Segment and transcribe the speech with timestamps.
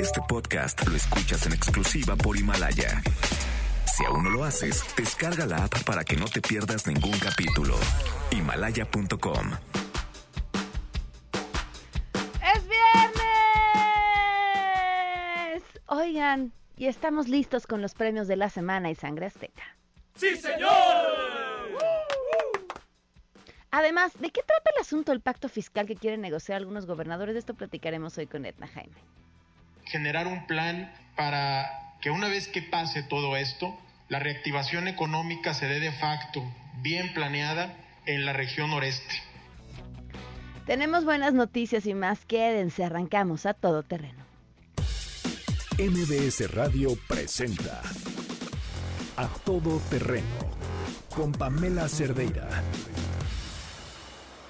[0.00, 3.02] Este podcast lo escuchas en exclusiva por Himalaya.
[3.86, 7.76] Si aún no lo haces, descarga la app para que no te pierdas ningún capítulo.
[8.30, 9.50] Himalaya.com
[12.54, 13.22] ¡Es viernes!
[15.86, 19.76] Oigan, y estamos listos con los premios de la semana y sangre azteca.
[20.16, 20.70] ¡Sí, señor!
[23.70, 27.34] Además, ¿de qué trata el asunto del pacto fiscal que quieren negociar algunos gobernadores?
[27.34, 28.96] De esto platicaremos hoy con Edna Jaime.
[29.90, 35.66] Generar un plan para que una vez que pase todo esto, la reactivación económica se
[35.66, 36.42] dé de facto,
[36.82, 37.74] bien planeada,
[38.06, 39.14] en la región noreste.
[40.66, 42.24] Tenemos buenas noticias y más.
[42.26, 44.24] Quédense, arrancamos a todo terreno.
[45.78, 47.80] MBS Radio presenta
[49.16, 50.50] A Todo Terreno
[51.14, 52.48] con Pamela Cerdeira.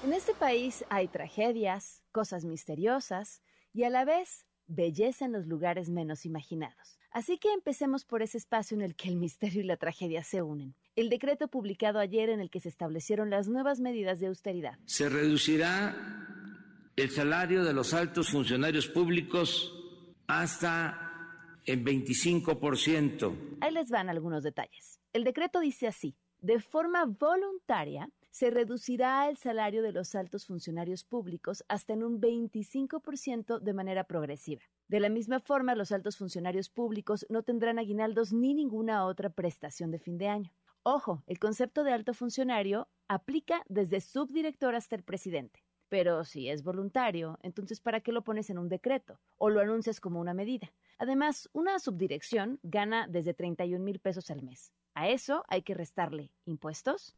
[0.03, 3.41] En este país hay tragedias, cosas misteriosas
[3.73, 6.99] y a la vez belleza en los lugares menos imaginados.
[7.11, 10.41] Así que empecemos por ese espacio en el que el misterio y la tragedia se
[10.41, 10.75] unen.
[10.95, 14.77] El decreto publicado ayer en el que se establecieron las nuevas medidas de austeridad.
[14.85, 15.95] Se reducirá
[16.95, 19.73] el salario de los altos funcionarios públicos
[20.27, 21.11] hasta
[21.65, 23.57] el 25%.
[23.61, 24.99] Ahí les van algunos detalles.
[25.13, 31.03] El decreto dice así, de forma voluntaria, se reducirá el salario de los altos funcionarios
[31.03, 34.63] públicos hasta en un 25% de manera progresiva.
[34.87, 39.91] De la misma forma, los altos funcionarios públicos no tendrán aguinaldos ni ninguna otra prestación
[39.91, 40.51] de fin de año.
[40.83, 45.63] Ojo, el concepto de alto funcionario aplica desde subdirector hasta el presidente.
[45.89, 49.19] Pero si es voluntario, entonces ¿para qué lo pones en un decreto?
[49.37, 50.71] O lo anuncias como una medida.
[50.97, 54.71] Además, una subdirección gana desde 31 mil pesos al mes.
[54.93, 57.15] A eso hay que restarle impuestos,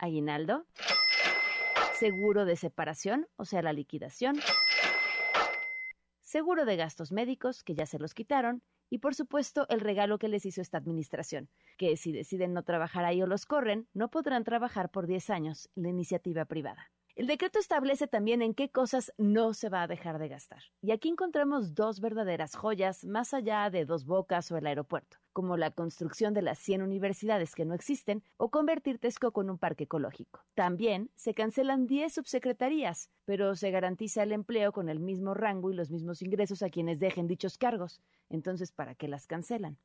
[0.00, 0.66] aguinaldo,
[1.94, 4.40] seguro de separación, o sea, la liquidación,
[6.20, 10.28] seguro de gastos médicos, que ya se los quitaron, y por supuesto el regalo que
[10.28, 14.44] les hizo esta administración, que si deciden no trabajar ahí o los corren, no podrán
[14.44, 16.90] trabajar por 10 años la iniciativa privada.
[17.20, 20.62] El decreto establece también en qué cosas no se va a dejar de gastar.
[20.80, 25.58] Y aquí encontramos dos verdaderas joyas más allá de dos bocas o el aeropuerto, como
[25.58, 29.84] la construcción de las 100 universidades que no existen o convertir Texcoco en un parque
[29.84, 30.40] ecológico.
[30.54, 35.74] También se cancelan 10 subsecretarías, pero se garantiza el empleo con el mismo rango y
[35.74, 38.00] los mismos ingresos a quienes dejen dichos cargos.
[38.30, 39.76] Entonces, ¿para qué las cancelan?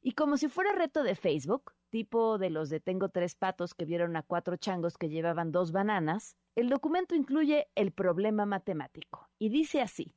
[0.00, 3.84] Y como si fuera reto de Facebook, tipo de los de Tengo tres patos que
[3.84, 9.48] vieron a cuatro changos que llevaban dos bananas, el documento incluye el problema matemático y
[9.48, 10.14] dice así.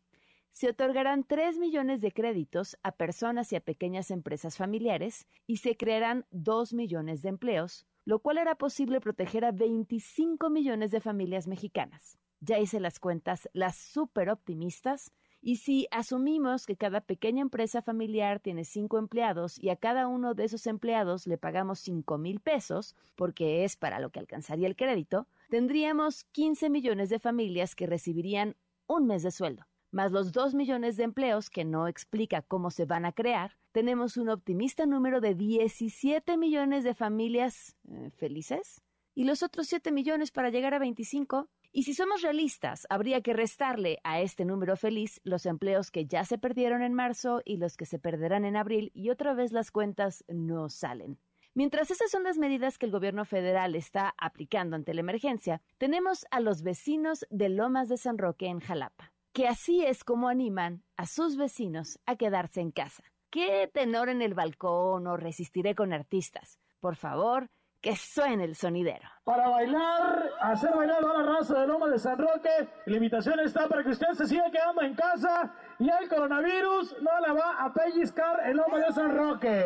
[0.51, 5.77] Se otorgarán 3 millones de créditos a personas y a pequeñas empresas familiares y se
[5.77, 11.47] crearán 2 millones de empleos, lo cual hará posible proteger a 25 millones de familias
[11.47, 12.17] mexicanas.
[12.39, 15.11] Ya hice las cuentas, las súper optimistas,
[15.41, 20.33] y si asumimos que cada pequeña empresa familiar tiene cinco empleados y a cada uno
[20.33, 24.75] de esos empleados le pagamos cinco mil pesos, porque es para lo que alcanzaría el
[24.75, 28.55] crédito, tendríamos 15 millones de familias que recibirían
[28.87, 29.67] un mes de sueldo.
[29.91, 34.17] Más los dos millones de empleos que no explica cómo se van a crear, tenemos
[34.17, 38.81] un optimista número de 17 millones de familias eh, felices
[39.15, 43.33] y los otros 7 millones para llegar a 25 y si somos realistas, habría que
[43.33, 47.77] restarle a este número feliz los empleos que ya se perdieron en marzo y los
[47.77, 51.19] que se perderán en abril y otra vez las cuentas no salen.
[51.57, 56.27] Mientras esas son las medidas que el gobierno federal está aplicando ante la emergencia, tenemos
[56.29, 60.83] a los vecinos de Lomas de San Roque en Jalapa, que así es como animan
[60.97, 63.01] a sus vecinos a quedarse en casa.
[63.31, 66.59] ¿Qué tenor en el balcón o resistiré con artistas?
[66.79, 67.49] Por favor,
[67.81, 69.09] que suene el sonidero.
[69.23, 72.69] Para bailar, hacer bailar a la raza de Loma de San Roque.
[72.85, 77.19] La invitación está para que usted se siga quedando en casa y el coronavirus no
[77.19, 79.63] la va a pellizcar en Loma de San Roque.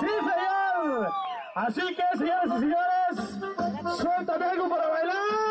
[0.00, 1.08] ¡Sí, señor!
[1.54, 5.49] Así que, señoras y señores, suéltame algo para bailar.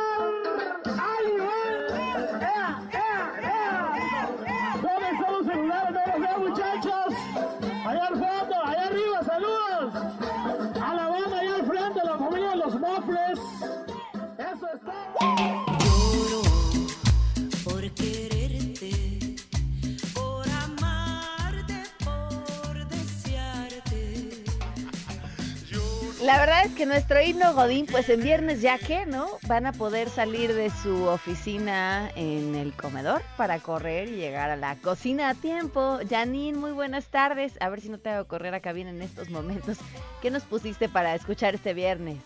[26.29, 29.25] La verdad es que nuestro himno Godín, pues en viernes ya que, ¿no?
[29.47, 34.55] Van a poder salir de su oficina en el comedor para correr y llegar a
[34.55, 35.97] la cocina a tiempo.
[36.07, 37.53] Janine, muy buenas tardes.
[37.59, 39.79] A ver si no te hago correr acá bien en estos momentos.
[40.21, 42.17] ¿Qué nos pusiste para escuchar este viernes?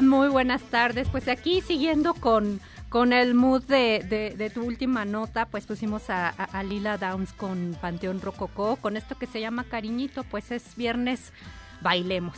[0.00, 1.08] Muy buenas tardes.
[1.08, 2.60] Pues aquí siguiendo con,
[2.90, 7.32] con el mood de, de- tu última nota, pues pusimos a, a- a Lila Downs
[7.32, 11.32] con Panteón Rococó, con esto que se llama Cariñito, pues es viernes,
[11.80, 12.36] bailemos.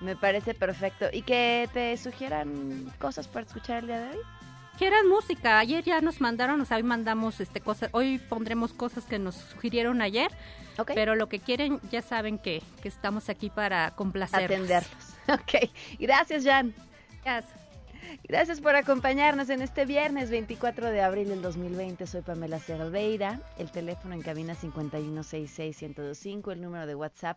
[0.00, 1.06] Me parece perfecto.
[1.12, 4.22] ¿Y que te sugieran cosas para escuchar el día de hoy?
[4.78, 9.04] Quieran música, ayer ya nos mandaron, o sea, hoy mandamos este cosas, hoy pondremos cosas
[9.04, 10.30] que nos sugirieron ayer,
[10.78, 10.92] Ok.
[10.94, 14.50] pero lo que quieren ya saben que, que estamos aquí para complacerlos.
[14.50, 15.08] Atenderlos.
[15.28, 15.70] Ok.
[16.00, 16.74] Gracias, Jan.
[17.22, 17.61] Gracias.
[18.24, 22.06] Gracias por acompañarnos en este viernes 24 de abril del 2020.
[22.06, 23.40] Soy Pamela Cerdeira.
[23.58, 26.52] El teléfono en cabina 5166-1025.
[26.52, 27.36] El número de WhatsApp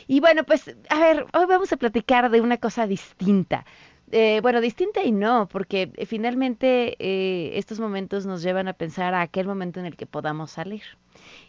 [0.06, 3.64] Y bueno, pues a ver, hoy vamos a platicar de una cosa distinta.
[4.14, 9.14] Eh, bueno, distinta y no, porque eh, finalmente eh, estos momentos nos llevan a pensar
[9.14, 10.82] a aquel momento en el que podamos salir.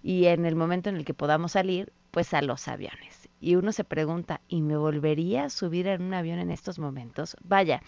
[0.01, 3.27] Y en el momento en el que podamos salir, pues a los aviones.
[3.41, 7.35] Y uno se pregunta, ¿y me volvería a subir en un avión en estos momentos?
[7.43, 7.81] Vaya,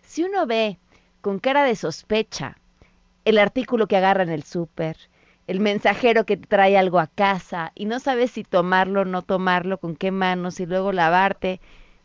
[0.00, 0.78] si uno ve
[1.20, 2.56] con cara de sospecha
[3.26, 4.96] el artículo que agarra en el súper,
[5.46, 9.76] el mensajero que trae algo a casa y no sabes si tomarlo o no tomarlo,
[9.76, 11.60] con qué manos y luego lavarte,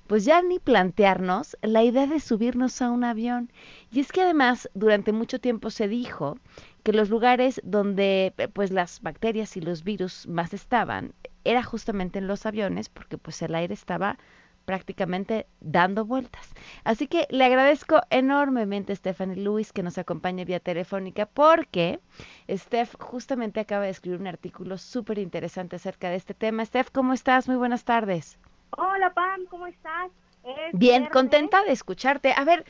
[0.07, 3.51] pues ya ni plantearnos la idea de subirnos a un avión.
[3.91, 6.37] Y es que además durante mucho tiempo se dijo
[6.83, 11.13] que los lugares donde eh, pues las bacterias y los virus más estaban
[11.43, 14.17] era justamente en los aviones porque pues el aire estaba
[14.65, 16.53] prácticamente dando vueltas.
[16.83, 22.01] Así que le agradezco enormemente a Stephanie Lewis que nos acompañe vía telefónica porque
[22.49, 26.65] Steph justamente acaba de escribir un artículo súper interesante acerca de este tema.
[26.65, 27.47] Steph, ¿cómo estás?
[27.47, 28.37] Muy buenas tardes.
[28.71, 30.11] Hola Pam, ¿cómo estás?
[30.43, 31.11] Es Bien, viernes.
[31.11, 32.33] contenta de escucharte.
[32.35, 32.65] A ver,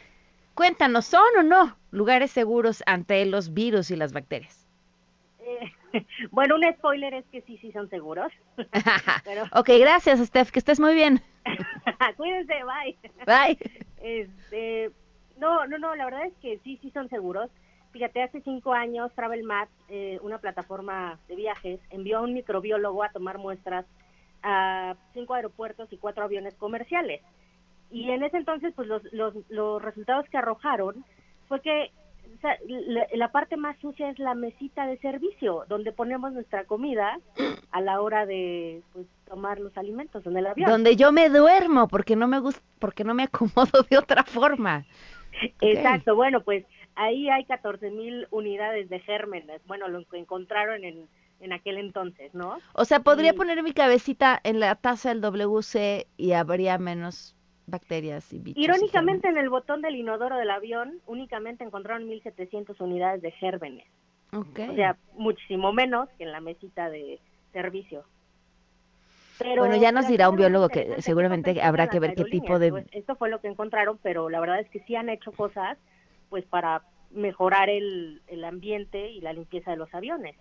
[0.54, 4.68] cuéntanos, ¿son o no lugares seguros ante los virus y las bacterias?
[5.40, 5.72] Eh,
[6.32, 8.32] bueno, un spoiler es que sí, sí son seguros.
[9.24, 11.22] Pero ok, gracias, Steph, que estés muy bien.
[12.18, 12.98] cuídense, bye.
[13.26, 13.58] Bye.
[14.02, 14.92] Este,
[15.38, 17.50] no, no, no, la verdad es que sí, sí son seguros.
[17.92, 23.10] Fíjate, hace cinco años TravelMat, eh, una plataforma de viajes, envió a un microbiólogo a
[23.10, 23.86] tomar muestras
[24.44, 27.22] a cinco aeropuertos y cuatro aviones comerciales.
[27.90, 31.06] Y en ese entonces, pues los, los, los resultados que arrojaron
[31.48, 31.92] fue que
[32.38, 36.66] o sea, la, la parte más sucia es la mesita de servicio, donde ponemos nuestra
[36.66, 37.20] comida
[37.72, 40.70] a la hora de pues, tomar los alimentos en el avión.
[40.70, 44.86] Donde yo me duermo porque no me gusta, porque no me acomodo de otra forma.
[45.62, 51.08] Exacto, bueno, pues ahí hay 14 mil unidades de gérmenes, bueno, lo que encontraron en,
[51.40, 52.58] en aquel entonces, ¿no?
[52.74, 57.36] O sea, podría Y- poner mi cabecita en la taza del WC y habría menos
[57.68, 58.60] bacterias y bichos.
[58.60, 63.86] y Irónicamente, en el botón del inodoro del avión únicamente encontraron 1.700 unidades de gérmenes,
[64.32, 64.68] gérmenes.
[64.68, 64.72] Ok.
[64.72, 67.20] o sea, muchísimo menos que en la mesita de
[67.54, 68.04] servicio.
[69.40, 72.72] Pero Bueno, ya nos dirá un biólogo que seguramente habrá que ver qué tipo de-
[72.72, 75.78] pues, esto fue lo que encontraron, pero la verdad es que sí han hecho cosas
[76.30, 76.82] pues para
[77.12, 80.36] mejorar el, el ambiente y la limpieza de los aviones.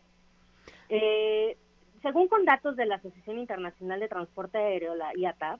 [0.88, 1.56] Eh,
[2.02, 5.58] según con datos de la Asociación Internacional de Transporte Aéreo, la IATA,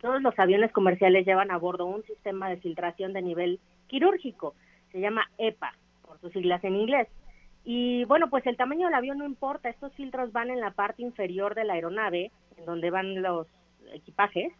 [0.00, 4.54] todos los aviones comerciales llevan a bordo un sistema de filtración de nivel quirúrgico,
[4.92, 5.74] se llama EPA,
[6.06, 7.08] por sus siglas en inglés.
[7.64, 11.02] Y bueno, pues el tamaño del avión no importa, estos filtros van en la parte
[11.02, 13.46] inferior de la aeronave, en donde van los
[13.92, 14.52] equipajes,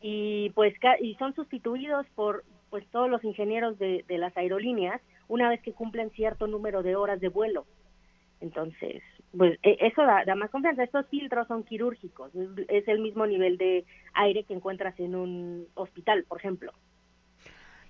[0.00, 5.60] y pues y son sustituidos por pues todos los ingenieros de las aerolíneas una vez
[5.60, 7.66] que cumplen cierto número de horas de vuelo.
[8.40, 9.02] Entonces,
[9.36, 10.84] pues e- eso da, da más confianza.
[10.84, 12.32] Estos filtros son quirúrgicos,
[12.68, 16.72] es, el mismo nivel de aire que encuentras en un hospital, por ejemplo.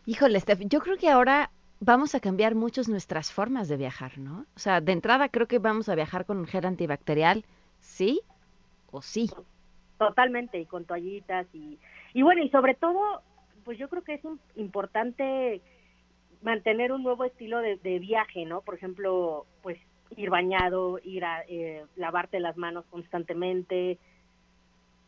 [0.06, 4.46] Híjole, Steph, yo creo que ahora vamos a cambiar muchos nuestras formas de viajar, ¿no?
[4.56, 7.44] O sea, de entrada creo que vamos a viajar con un gel antibacterial,
[7.78, 8.20] ¿sí
[8.92, 9.30] o sí?
[9.98, 11.78] Totalmente, y con toallitas y,
[12.14, 13.22] y bueno, y sobre todo,
[13.64, 15.60] pues yo creo que es im- importante
[16.42, 18.62] mantener un nuevo estilo de, de viaje, ¿no?
[18.62, 19.78] Por ejemplo, pues
[20.16, 23.98] ir bañado, ir a eh, lavarte las manos constantemente,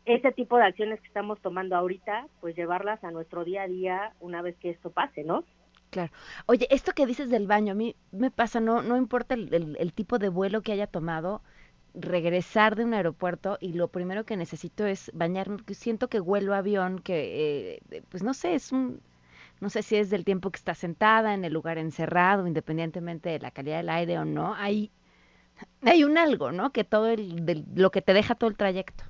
[0.05, 4.13] ese tipo de acciones que estamos tomando ahorita, pues llevarlas a nuestro día a día
[4.19, 5.43] una vez que esto pase, ¿no?
[5.89, 6.11] Claro.
[6.47, 9.77] Oye, esto que dices del baño, a mí me pasa, no, no importa el, el-
[9.79, 11.43] el tipo de vuelo que haya tomado,
[11.93, 16.99] regresar de un aeropuerto y lo primero que necesito es bañarme, siento que huelo avión,
[16.99, 19.01] que, eh, pues no sé, es un,
[19.63, 23.39] no sé si es del tiempo que está sentada en el lugar encerrado, independientemente de
[23.39, 24.91] la calidad del aire o no, hay,
[25.81, 26.71] hay un algo, ¿no?
[26.71, 29.05] Que todo el, lo que te deja todo el trayecto.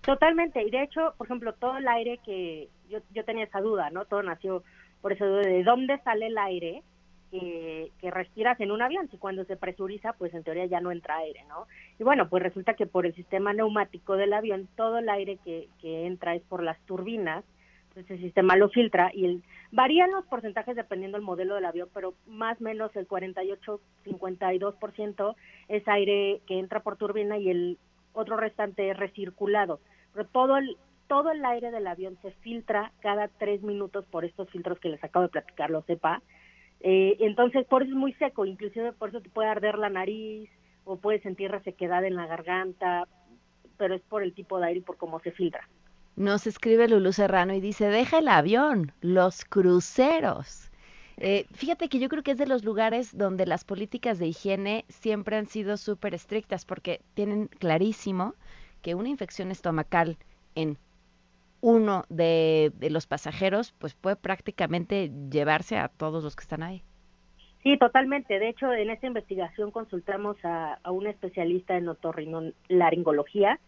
[0.00, 3.90] Totalmente, y de hecho, por ejemplo, todo el aire que yo, yo tenía esa duda,
[3.90, 4.06] ¿no?
[4.06, 4.64] Todo nació
[5.02, 6.82] por duda de dónde sale el aire
[7.30, 9.10] que, que respiras en un avión.
[9.10, 11.66] Si cuando se presuriza, pues en teoría ya no entra aire, ¿no?
[11.98, 15.68] Y bueno, pues resulta que por el sistema neumático del avión, todo el aire que,
[15.82, 17.44] que entra es por las turbinas,
[18.08, 19.42] el sistema lo filtra y el,
[19.72, 25.34] varían los porcentajes dependiendo del modelo del avión, pero más o menos el 48-52%
[25.68, 27.78] es aire que entra por turbina y el
[28.12, 29.80] otro restante es recirculado.
[30.12, 30.76] Pero todo el,
[31.06, 35.02] todo el aire del avión se filtra cada tres minutos por estos filtros que les
[35.02, 36.22] acabo de platicar, lo sepa.
[36.80, 40.50] Eh, entonces, por eso es muy seco, inclusive por eso te puede arder la nariz
[40.84, 43.06] o puedes sentir resequedad en la garganta,
[43.76, 45.68] pero es por el tipo de aire y por cómo se filtra.
[46.16, 50.70] Nos escribe Lulú Serrano y dice, deja el avión, los cruceros.
[51.16, 54.84] Eh, fíjate que yo creo que es de los lugares donde las políticas de higiene
[54.88, 58.34] siempre han sido súper estrictas porque tienen clarísimo
[58.80, 60.16] que una infección estomacal
[60.54, 60.78] en
[61.60, 66.82] uno de, de los pasajeros pues puede prácticamente llevarse a todos los que están ahí.
[67.62, 68.38] Sí, totalmente.
[68.38, 73.60] De hecho, en esta investigación consultamos a, a un especialista en otorrinolaringología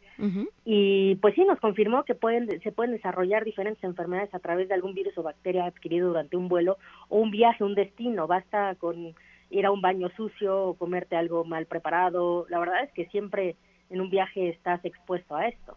[0.65, 4.75] Y pues sí nos confirmó que pueden se pueden desarrollar diferentes enfermedades a través de
[4.75, 6.79] algún virus o bacteria adquirido durante un vuelo
[7.09, 8.27] o un viaje, un destino.
[8.27, 9.15] Basta con
[9.51, 12.47] ir a un baño sucio o comerte algo mal preparado.
[12.49, 13.57] La verdad es que siempre
[13.91, 15.77] en un viaje estás expuesto a esto.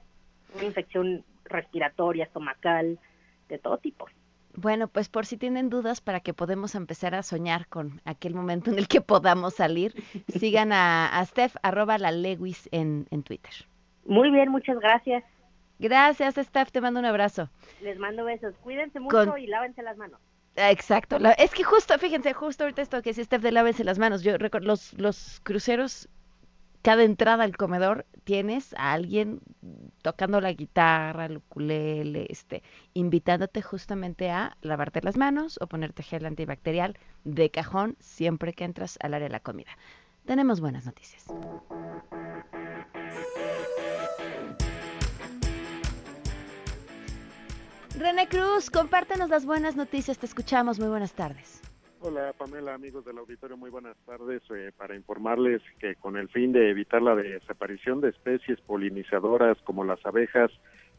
[0.56, 3.00] Una infección respiratoria, estomacal,
[3.50, 4.08] de todo tipo.
[4.56, 8.72] Bueno, pues por si tienen dudas para que podamos empezar a soñar con aquel momento
[8.72, 9.94] en el que podamos salir,
[10.30, 13.54] sigan a, a Steph, arroba la Lewis en, en Twitter.
[14.06, 15.24] Muy bien, muchas gracias.
[15.80, 17.50] Gracias, Steph, te mando un abrazo.
[17.82, 18.56] Les mando besos.
[18.64, 20.20] Cuídense mucho Con- y lávense las manos.
[20.58, 24.00] Ah, Exacto, es que justo, fíjense, justo ahorita esto que decía Steph de lávense las
[24.00, 26.08] manos, yo recuerdo, los, los cruceros,
[26.82, 29.42] cada entrada al comedor tienes a alguien
[30.02, 36.26] tocando la guitarra, el ukulele, este, invitándote justamente a lavarte las manos o ponerte gel
[36.26, 39.72] antibacterial de cajón siempre que entras al área de la comida.
[40.26, 41.26] Tenemos buenas noticias.
[47.98, 51.62] René Cruz, compártenos las buenas noticias, te escuchamos, muy buenas tardes.
[52.02, 54.42] Hola Pamela, amigos del auditorio, muy buenas tardes.
[54.54, 59.86] Eh, para informarles que con el fin de evitar la desaparición de especies polinizadoras como
[59.86, 60.52] las abejas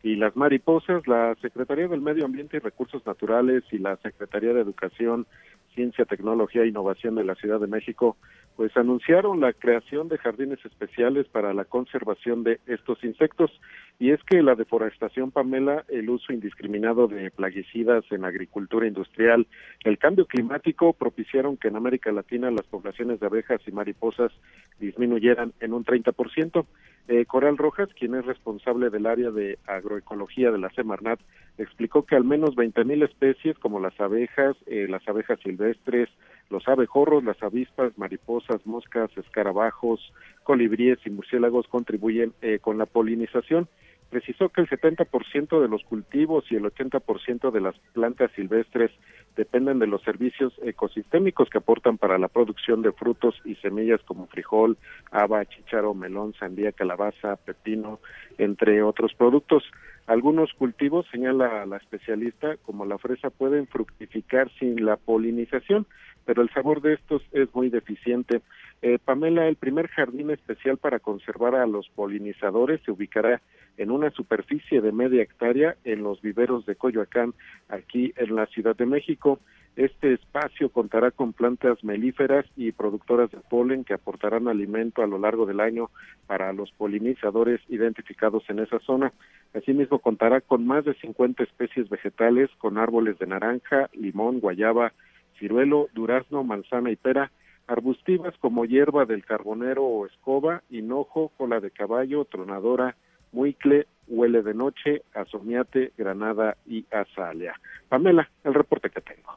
[0.03, 4.63] y las mariposas, la Secretaría del Medio Ambiente y Recursos Naturales y la Secretaría de
[4.63, 5.27] Educación,
[5.75, 8.17] Ciencia, Tecnología e Innovación de la Ciudad de México,
[8.57, 13.51] pues anunciaron la creación de jardines especiales para la conservación de estos insectos.
[13.99, 19.47] Y es que la deforestación, Pamela, el uso indiscriminado de plaguicidas en agricultura industrial,
[19.85, 24.33] el cambio climático propiciaron que en América Latina las poblaciones de abejas y mariposas
[24.81, 26.67] disminuyeran en un 30%.
[27.09, 31.21] Eh, Coral Rojas, quien es responsable del área de agroecología de la Semarnat,
[31.57, 36.09] explicó que al menos 20.000 especies como las abejas, eh, las abejas silvestres,
[36.51, 40.13] los abejorros, las avispas, mariposas, moscas, escarabajos,
[40.45, 43.69] colibríes y murciélagos contribuyen eh, con la polinización.
[44.11, 48.93] Precisó que el 70% de los cultivos y el 80% de las plantas silvestres
[49.37, 54.29] dependen de los servicios ecosistémicos que aportan para la producción de frutos y semillas como
[54.29, 54.79] frijol,
[55.11, 57.99] haba, chícharo, melón, sandía, calabaza, pepino,
[58.39, 59.65] entre otros productos.
[60.07, 65.87] Algunos cultivos, señala la especialista, como la fresa, pueden fructificar sin la polinización,
[66.25, 68.43] pero el sabor de estos es muy deficiente.
[68.83, 73.41] Eh, Pamela, el primer jardín especial para conservar a los polinizadores se ubicará
[73.79, 77.35] en una superficie de media hectárea en los viveros de Coyoacán,
[77.69, 79.41] aquí en la Ciudad de México.
[79.77, 85.19] Este espacio contará con plantas melíferas y productoras de polen que aportarán alimento a lo
[85.19, 85.91] largo del año
[86.27, 89.13] para los polinizadores identificados en esa zona.
[89.53, 94.95] Asimismo, contará con más de 50 especies vegetales, con árboles de naranja, limón, guayaba,
[95.39, 97.31] ciruelo, durazno, manzana y pera,
[97.67, 102.97] arbustivas como hierba del carbonero o escoba, hinojo, cola de caballo, tronadora,
[103.33, 107.61] muicle, huele de noche, asomiate, granada y azalea.
[107.91, 109.37] Pamela, el reporte que tengo.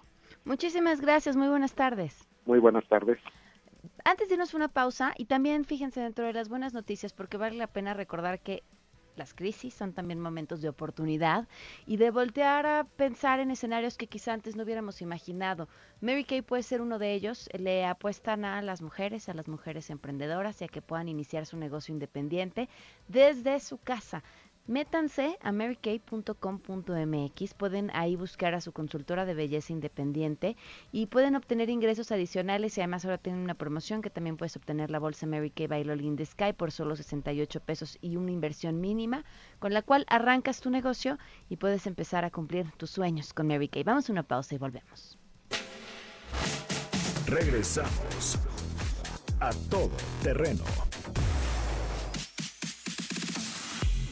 [0.50, 2.28] Muchísimas gracias, muy buenas tardes.
[2.48, 3.20] Muy buenas tardes.
[4.04, 7.56] Antes de irnos una pausa, y también fíjense dentro de las buenas noticias, porque vale
[7.56, 8.64] la pena recordar que
[9.16, 11.48] las crisis son también momentos de oportunidad
[11.86, 15.68] y de voltear a pensar en escenarios que quizá antes no hubiéramos imaginado.
[16.02, 17.48] Mary Kay puede ser uno de ellos.
[17.54, 21.58] Le apuestan a las mujeres, a las mujeres emprendedoras y a que puedan iniciar su
[21.58, 22.70] negocio independiente
[23.08, 24.24] desde su casa.
[24.68, 30.56] Métanse a marykay.com.mx, pueden ahí buscar a su consultora de belleza independiente
[30.92, 34.92] y pueden obtener ingresos adicionales y además ahora tienen una promoción que también puedes obtener
[34.92, 35.84] la bolsa Mary Kay by
[36.16, 39.26] the Sky por solo 68 pesos y una inversión mínima
[39.58, 41.18] con la cual arrancas tu negocio
[41.50, 43.84] y puedes empezar a cumplir tus sueños con Mary Kay.
[43.84, 45.18] Vamos a una pausa y volvemos.
[47.26, 48.38] Regresamos
[49.40, 50.64] a todo terreno.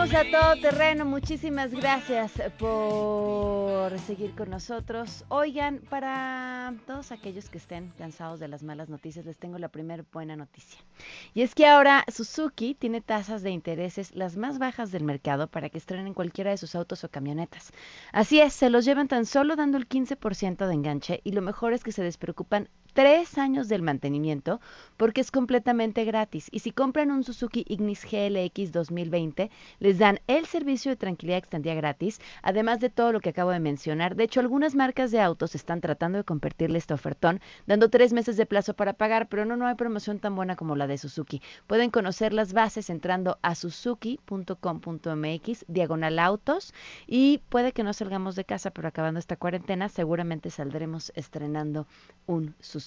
[0.00, 1.04] Continuamos a todo terreno.
[1.04, 5.26] Muchísimas gracias por seguir con nosotros.
[5.28, 10.02] Oigan, para todos aquellos que estén cansados de las malas noticias, les tengo la primera
[10.10, 10.80] buena noticia.
[11.34, 15.68] Y es que ahora Suzuki tiene tasas de intereses las más bajas del mercado para
[15.68, 17.70] que estrenen cualquiera de sus autos o camionetas.
[18.10, 21.74] Así es, se los llevan tan solo dando el 15% de enganche y lo mejor
[21.74, 24.60] es que se despreocupan tres años del mantenimiento
[24.96, 26.48] porque es completamente gratis.
[26.50, 31.74] Y si compran un Suzuki Ignis GLX 2020, les dan el servicio de tranquilidad extendida
[31.74, 34.14] gratis, además de todo lo que acabo de mencionar.
[34.14, 38.36] De hecho, algunas marcas de autos están tratando de convertirle este ofertón, dando tres meses
[38.36, 41.42] de plazo para pagar, pero no, no hay promoción tan buena como la de Suzuki.
[41.66, 46.74] Pueden conocer las bases entrando a suzuki.com.mx, diagonal autos,
[47.06, 51.86] y puede que no salgamos de casa, pero acabando esta cuarentena, seguramente saldremos estrenando
[52.26, 52.79] un Suzuki.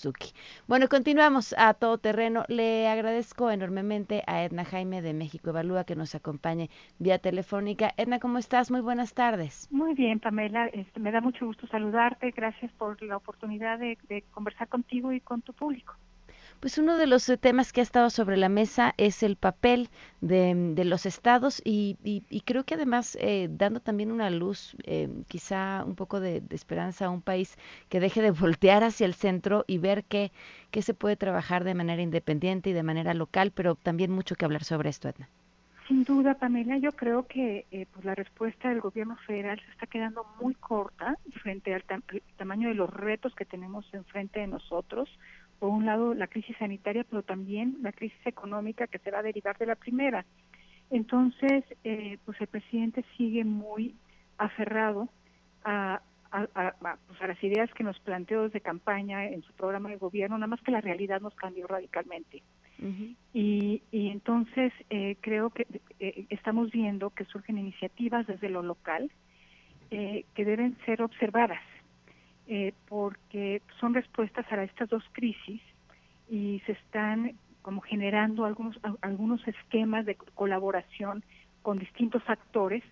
[0.67, 2.45] Bueno, continuamos a todo terreno.
[2.47, 6.69] Le agradezco enormemente a Edna Jaime de México Evalúa que nos acompañe
[6.99, 7.93] vía telefónica.
[7.97, 8.71] Edna, ¿cómo estás?
[8.71, 9.67] Muy buenas tardes.
[9.71, 10.67] Muy bien, Pamela.
[10.67, 12.31] Este, me da mucho gusto saludarte.
[12.31, 15.95] Gracias por la oportunidad de, de conversar contigo y con tu público.
[16.63, 19.89] Pues uno de los eh, temas que ha estado sobre la mesa es el papel
[20.21, 21.97] de, de los estados y,
[22.45, 27.09] creo que además eh, dando también una luz, eh, quizá un poco de, esperanza a
[27.09, 27.57] un país
[27.89, 30.31] que deje de voltear hacia el centro y ver qué
[30.81, 34.63] se puede trabajar de manera independiente y de manera local, pero también mucho que hablar
[34.63, 35.27] sobre esto, Edna.
[35.87, 39.85] Sin duda, Pamela, yo creo que eh, pues la respuesta del gobierno federal se está
[39.85, 42.01] quedando muy corta frente al tam
[42.37, 45.09] tamaño de los retos que tenemos enfrente de nosotros
[45.59, 49.23] por un lado la crisis sanitaria, pero también la crisis económica que se va a
[49.23, 50.25] derivar de la primera.
[50.89, 53.95] Entonces, eh, pues el presidente sigue muy
[54.37, 55.09] aferrado
[55.63, 59.89] a, a, a, pues a, las ideas que nos planteó desde campaña en su programa
[59.89, 62.43] de gobierno, nada más que la realidad nos cambió radicalmente.
[62.79, 63.15] Uh -huh.
[63.33, 65.67] y, y, entonces eh, creo que
[65.99, 69.11] eh, estamos viendo que surgen iniciativas desde lo local
[69.91, 71.61] eh, que deben ser observadas
[72.47, 75.61] eh, porque son respuestas a estas dos crisis
[76.29, 81.23] y se están como generando algunos algunos esquemas de colaboración
[81.61, 82.83] con distintos actores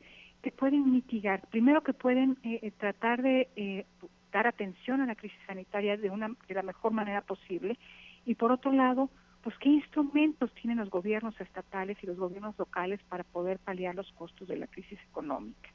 [0.42, 3.86] que pueden mitigar, primero que pueden eh, tratar de eh,
[4.32, 7.78] dar atención a la crisis sanitaria de una de la mejor manera posible
[8.26, 9.10] y por otro lado,
[9.44, 14.12] pues qué instrumentos tienen los gobiernos estatales y los gobiernos locales para poder paliar los
[14.14, 15.70] costos de la crisis económica.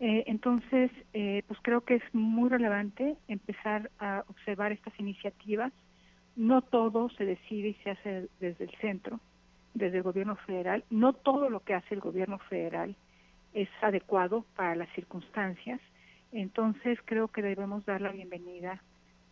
[0.00, 5.72] Eh, entonces, eh, pues creo que es muy relevante empezar a observar estas iniciativas.
[6.36, 9.18] No todo se decide y se hace desde el centro,
[9.74, 10.84] desde el gobierno federal.
[10.90, 12.94] No todo lo que hace el gobierno federal
[13.54, 15.80] es adecuado para las circunstancias.
[16.30, 18.80] Entonces, creo que debemos dar la bienvenida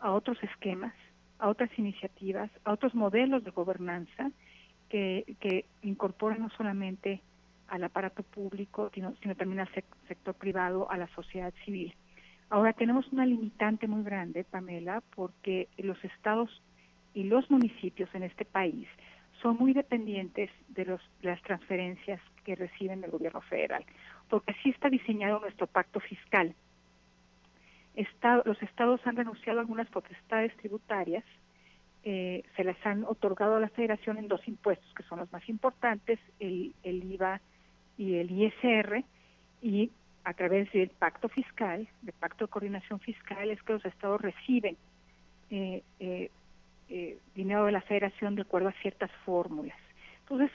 [0.01, 0.95] a otros esquemas,
[1.39, 4.33] a otras iniciativas, a otros modelos de gobernanza
[4.89, 7.23] que, que incorporen no solamente
[7.69, 11.95] al aparato público, sino, sino también al sec sector privado, a la sociedad civil.
[12.49, 16.63] Ahora tenemos una limitante muy grande, Pamela, porque los estados
[17.13, 18.87] y los municipios en este país
[19.43, 23.85] son muy dependientes de, los, las transferencias que reciben del gobierno federal,
[24.29, 26.55] porque así está diseñado nuestro pacto fiscal.
[27.95, 31.25] Estado, los estados han renunciado a algunas potestades tributarias,
[32.05, 35.49] eh, se las han otorgado a la federación en dos impuestos que son los más
[35.49, 37.41] importantes, el, el IVA
[37.97, 39.05] y el ISR
[39.63, 39.91] y
[40.25, 44.77] a través del pacto fiscal, del pacto de coordinación fiscal, es que los estados reciben
[45.51, 46.31] eh, eh,
[46.89, 49.79] eh, dinero de la federación de acuerdo a ciertas fórmulas.
[50.21, 50.51] Entonces,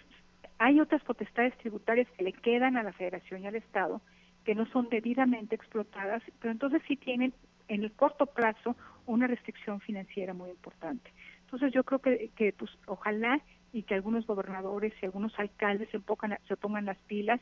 [0.58, 4.01] hay otras potestades tributarias que le quedan a la federación y al estado
[4.43, 7.34] que no son debidamente explotadas, pero entonces sí tienen
[7.67, 8.75] en el corto plazo
[9.06, 11.12] una restricción financiera muy importante.
[11.45, 13.39] Entonces yo creo que, que pues ojalá
[13.73, 17.39] y que algunos gobernadores y algunos alcaldes se, pongan, se pongan las pilas,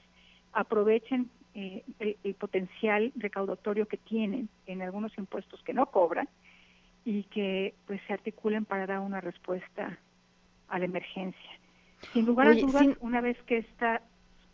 [0.54, 6.30] aprovechen eh, el, el, potencial recaudatorio que tienen en algunos impuestos que no cobran
[7.06, 9.98] y que pues se articulen para dar una respuesta
[10.68, 11.52] a la emergencia.
[12.14, 12.98] Sin lugar Oye, a dudas, sin...
[13.02, 14.02] una vez que esta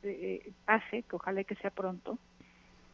[0.04, 2.18] eh, pase, que ojalá que sea pronto,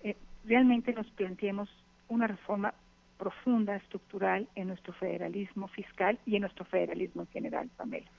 [0.04, 0.16] eh,
[0.46, 1.70] realmente nos planteemos
[2.08, 2.74] una reforma
[3.18, 8.10] profunda, estructural en nuestro federalismo fiscal y en nuestro federalismo en general, Pamela.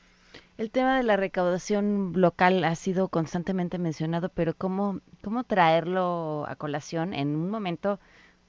[0.58, 6.56] El tema de la recaudación local ha sido constantemente mencionado, pero ¿cómo, cómo traerlo a
[6.56, 7.98] colación en un momento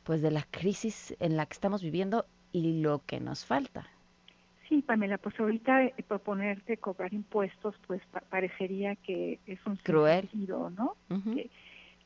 [0.04, 3.88] pues de la crisis en la que estamos viviendo y lo que nos falta?
[4.68, 10.30] Sí, Pamela, pues ahorita eh, proponerte cobrar impuestos, pues pa- parecería que es un Cruel.
[10.30, 10.96] sentido, ¿no?
[11.34, 11.50] Que-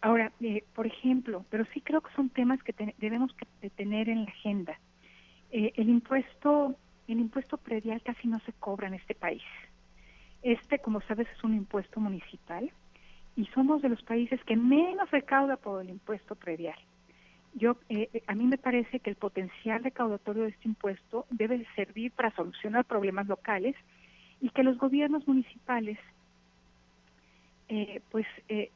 [0.01, 3.69] ahora, eh, por ejemplo, pero sí creo que son temas que te- debemos que- de
[3.71, 4.79] tener en la agenda.
[5.51, 6.75] Eh, el impuesto,
[7.07, 9.43] el impuesto predial casi no se cobra en este país.
[10.43, 12.71] Este, como sabes, es un impuesto municipal
[13.35, 16.77] y somos de los países que menos recauda por el impuesto predial.
[17.53, 21.57] Yo, eh, eh, a mí me parece que el potencial recaudatorio de este impuesto debe
[21.57, 23.75] de servir para solucionar problemas locales
[24.41, 25.97] y que los gobiernos municipales,
[27.69, 28.71] eh, pues, eh,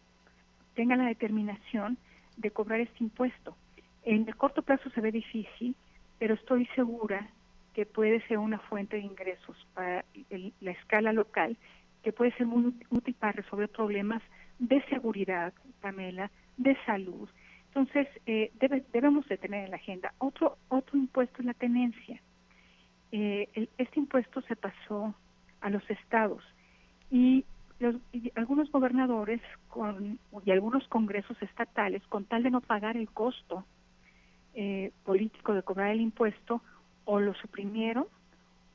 [0.76, 1.98] tengan la determinación
[2.38, 3.56] de cobrar este impuesto.
[4.04, 5.76] En el corto plazo se ve difícil,
[6.18, 7.30] pero estoy segura
[7.74, 11.58] que puede ser una fuente de ingresos para el- la escala local,
[12.04, 14.22] que puede ser muy útil para resolver problemas
[14.60, 17.30] de seguridad, Pamela, de salud.
[17.68, 20.14] Entonces, eh, debe- debemos de tener en la agenda.
[20.18, 22.22] Otro, otro impuesto es la tenencia.
[23.12, 25.14] Eh, este impuesto se pasó
[25.62, 26.44] a los estados
[27.10, 27.46] y,
[27.80, 27.96] los,
[28.36, 33.66] algunos gobernadores con, y algunos congresos estatales, con tal de no pagar el costo
[34.54, 36.62] eh, político de cobrar el impuesto,
[37.06, 38.06] o lo suprimieron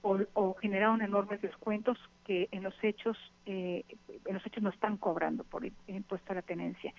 [0.03, 3.85] o, generaron enormes descuentos que en los hechos eh,
[4.25, 6.95] en los hechos no están cobrando por el impuesto a la tenencia.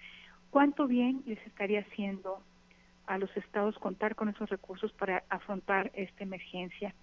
[0.49, 2.41] ¿Cuánto bien les estaría haciendo
[3.05, 6.93] a los estados contar con esos recursos para afrontar esta emergencia?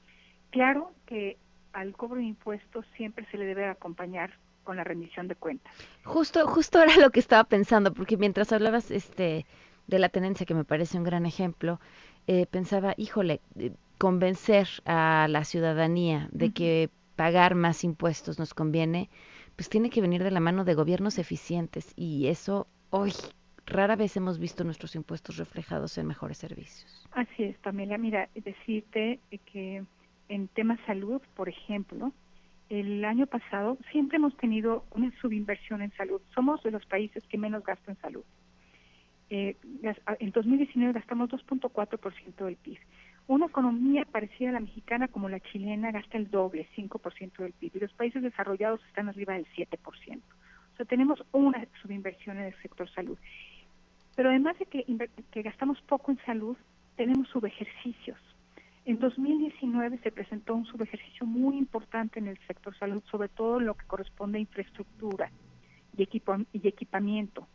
[0.50, 1.38] Claro que
[1.72, 5.72] al cobro de impuestos siempre se le debe acompañar con la rendición de cuentas.
[6.04, 9.46] Justo, justo era lo que estaba pensando, porque mientras hablabas este
[9.86, 11.78] de la tenencia, que me parece un gran ejemplo,
[12.26, 13.72] eh, pensaba, híjole, eh,
[14.04, 19.08] convencer a la ciudadanía de que pagar más impuestos nos conviene,
[19.56, 23.12] pues tiene que venir de la mano de gobiernos eficientes y eso hoy
[23.64, 27.08] rara vez hemos visto nuestros impuestos reflejados en mejores servicios.
[27.12, 27.96] Así es, Pamela.
[27.96, 29.82] Mira, decirte que
[30.28, 32.12] en temas salud, por ejemplo,
[32.68, 36.20] el año pasado siempre hemos tenido una subinversión en salud.
[36.34, 38.24] Somos de los países que menos gastan en salud.
[39.30, 39.56] Eh,
[40.18, 42.78] en 2019 gastamos 2.4% del PIB.
[43.26, 47.76] Una economía parecida a la mexicana como la chilena gasta el doble, 5% del PIB.
[47.76, 49.76] Y los países desarrollados están arriba del 7%.
[49.78, 53.16] O sea, tenemos una subinversión en el sector salud.
[54.14, 54.84] Pero además de que,
[55.30, 56.56] que gastamos poco en salud,
[56.96, 58.18] tenemos subejercicios.
[58.84, 63.66] En 2019 se presentó un subejercicio muy importante en el sector salud, sobre todo en
[63.66, 65.30] lo que corresponde a infraestructura
[65.96, 67.48] y, equipo, y equipamiento.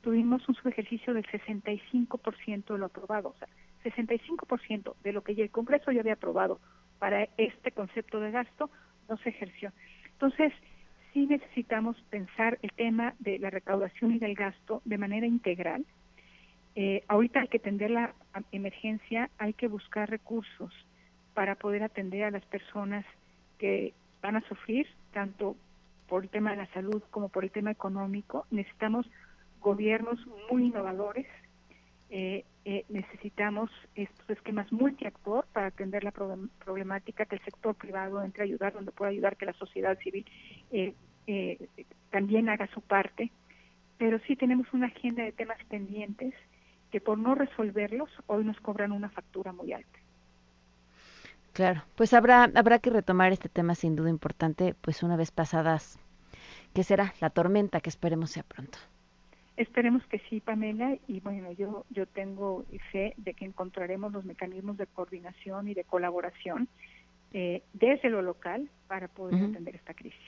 [0.00, 3.48] Tuvimos un subejercicio del 65% de lo aprobado, o sea,
[3.84, 6.60] 65% de lo que ya el Congreso ya había aprobado
[6.98, 8.70] para este concepto de gasto
[9.08, 9.72] no se ejerció.
[10.12, 10.52] Entonces,
[11.12, 15.84] sí necesitamos pensar el tema de la recaudación y del gasto de manera integral.
[16.76, 18.14] Eh, ahorita hay que atender la
[18.50, 20.72] emergencia, hay que buscar recursos
[21.34, 23.04] para poder atender a las personas
[23.58, 25.56] que van a sufrir, tanto
[26.08, 28.46] por el tema de la salud como por el tema económico.
[28.50, 29.06] Necesitamos
[29.60, 30.18] gobiernos
[30.50, 31.26] muy innovadores,
[32.10, 38.22] eh, eh, necesitamos estos esquemas multiactor para atender la problem- problemática, que el sector privado
[38.22, 40.24] entre a ayudar donde pueda ayudar, que la sociedad civil
[40.70, 40.94] eh,
[41.26, 41.68] eh,
[42.10, 43.30] también haga su parte,
[43.98, 46.34] pero sí tenemos una agenda de temas pendientes
[46.90, 49.98] que por no resolverlos hoy nos cobran una factura muy alta.
[51.52, 55.98] Claro, pues habrá habrá que retomar este tema sin duda importante, pues una vez pasadas,
[56.74, 57.14] ¿qué será?
[57.20, 58.78] La tormenta que esperemos sea pronto.
[59.56, 64.76] Esperemos que sí, Pamela, y bueno, yo yo tengo fe de que encontraremos los mecanismos
[64.76, 66.68] de coordinación y de colaboración
[67.32, 69.44] eh, desde lo local para poder Ujú.
[69.44, 70.20] atender esta crisis.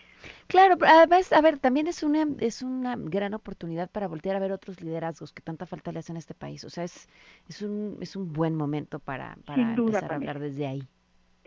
[0.49, 4.53] Claro, además, a ver, también es una es una gran oportunidad para voltear a ver
[4.53, 6.65] otros liderazgos que tanta falta le hacen a este país.
[6.65, 7.09] O sea, es
[7.49, 10.33] es un es un buen momento para para duda, empezar a Pamela.
[10.33, 10.89] hablar desde ahí.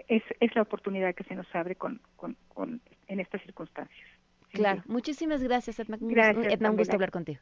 [0.07, 4.07] Es, es la oportunidad que se nos abre con, con, con en estas circunstancias.
[4.51, 4.85] Claro, duda.
[4.87, 5.97] muchísimas gracias, Edna.
[5.99, 7.39] Gracias, Edna, un gusto hablar contigo.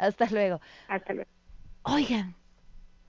[0.00, 0.60] Hasta luego.
[0.88, 1.30] Hasta luego.
[1.82, 2.34] Oigan,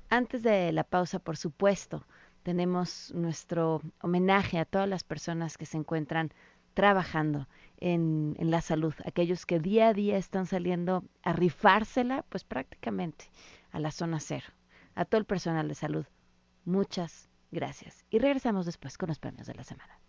[0.09, 2.05] antes de la pausa, por supuesto,
[2.43, 6.33] tenemos nuestro homenaje a todas las personas que se encuentran
[6.73, 12.43] trabajando en, en la salud, aquellos que día a día están saliendo a rifársela, pues
[12.43, 13.25] prácticamente
[13.71, 14.47] a la zona cero,
[14.95, 16.05] a todo el personal de salud.
[16.65, 18.05] Muchas gracias.
[18.09, 20.00] Y regresamos después con los premios de la semana.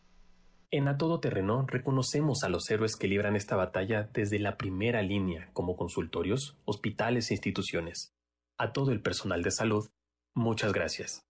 [0.74, 5.02] En A Todo Terreno reconocemos a los héroes que libran esta batalla desde la primera
[5.02, 8.14] línea, como consultorios, hospitales e instituciones.
[8.56, 9.90] A todo el personal de salud,
[10.34, 11.26] muchas gracias.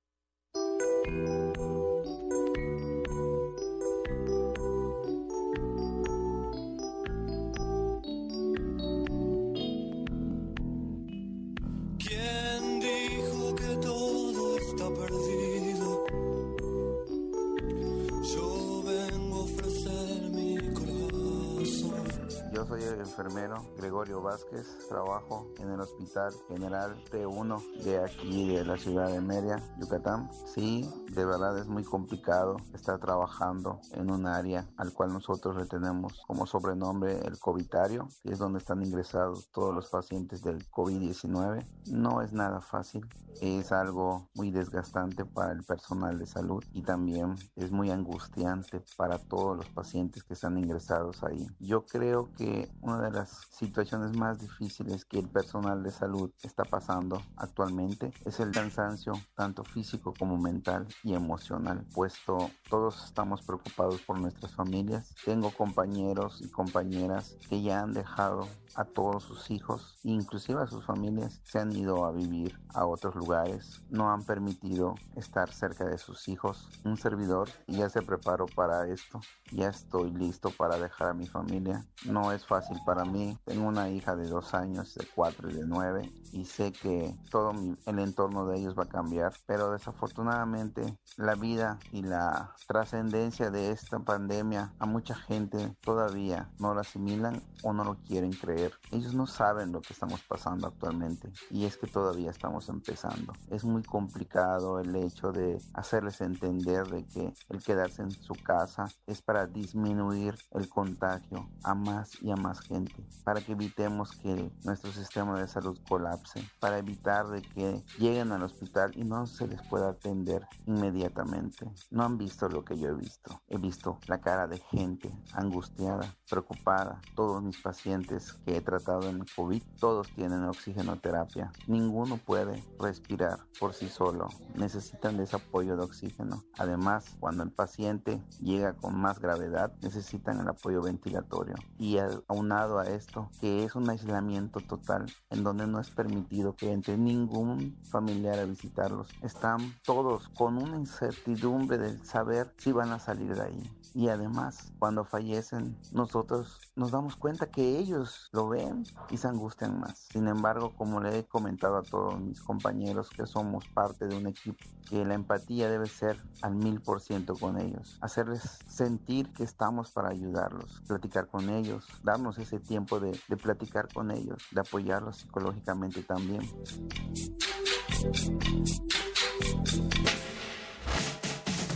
[24.32, 30.30] Vázquez, trabajo en el Hospital General T1 de aquí de la ciudad de Mérida, Yucatán.
[30.46, 35.66] Sí, de verdad es muy complicado estar trabajando en un área al cual nosotros le
[35.66, 41.64] tenemos como sobrenombre el covitario, que es donde están ingresados todos los pacientes del COVID-19.
[41.90, 43.06] No es nada fácil,
[43.42, 49.18] es algo muy desgastante para el personal de salud y también es muy angustiante para
[49.18, 51.46] todos los pacientes que están ingresados ahí.
[51.58, 56.64] Yo creo que una de las situaciones más difíciles que el personal de salud está
[56.64, 64.00] pasando actualmente es el cansancio tanto físico como mental y emocional, puesto todos estamos preocupados
[64.02, 65.14] por nuestras familias.
[65.24, 70.84] Tengo compañeros y compañeras que ya han dejado a todos sus hijos, inclusive a sus
[70.86, 75.98] familias, se han ido a vivir a otros lugares, no han permitido estar cerca de
[75.98, 76.68] sus hijos.
[76.84, 81.84] Un servidor ya se preparó para esto, ya estoy listo para dejar a mi familia.
[82.06, 85.66] No es fácil para mí, tengo una hija de dos años, de cuatro y de
[85.66, 90.91] nueve, y sé que todo mi- el entorno de ellos va a cambiar, pero desafortunadamente
[91.16, 97.42] la vida y la trascendencia de esta pandemia a mucha gente todavía no lo asimilan
[97.62, 98.72] o no lo quieren creer.
[98.90, 103.32] Ellos no saben lo que estamos pasando actualmente y es que todavía estamos empezando.
[103.50, 108.86] Es muy complicado el hecho de hacerles entender de que el quedarse en su casa
[109.06, 114.50] es para disminuir el contagio a más y a más gente, para que evitemos que
[114.64, 119.46] nuestro sistema de salud colapse, para evitar de que lleguen al hospital y no se
[119.46, 120.46] les pueda atender
[120.82, 121.70] inmediatamente.
[121.90, 123.40] No han visto lo que yo he visto.
[123.48, 127.00] He visto la cara de gente angustiada, preocupada.
[127.14, 131.52] Todos mis pacientes que he tratado en COVID, todos tienen oxigenoterapia.
[131.68, 134.28] Ninguno puede respirar por sí solo.
[134.56, 136.42] Necesitan de ese apoyo de oxígeno.
[136.58, 141.54] Además, cuando el paciente llega con más gravedad, necesitan el apoyo ventilatorio.
[141.78, 146.72] Y aunado a esto, que es un aislamiento total, en donde no es permitido que
[146.72, 153.34] entre ningún familiar a visitarlos, están todos con incertidumbre del saber si van a salir
[153.34, 153.78] de ahí.
[153.94, 159.78] Y además, cuando fallecen, nosotros nos damos cuenta que ellos lo ven y se angustian
[159.78, 160.08] más.
[160.10, 164.26] Sin embargo, como le he comentado a todos mis compañeros que somos parte de un
[164.26, 167.98] equipo, que la empatía debe ser al mil por ciento con ellos.
[168.00, 173.92] Hacerles sentir que estamos para ayudarlos, platicar con ellos, darnos ese tiempo de, de platicar
[173.92, 176.42] con ellos, de apoyarlos psicológicamente también.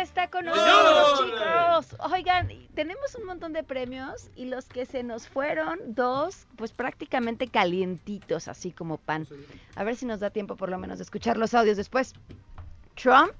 [0.00, 1.96] está con nosotros, chicos.
[2.12, 7.48] Oigan, tenemos un montón de premios y los que se nos fueron, dos, pues prácticamente
[7.48, 9.26] calientitos, así como pan.
[9.74, 12.14] A ver si nos da tiempo por lo menos de escuchar los audios después.
[12.94, 13.32] Trump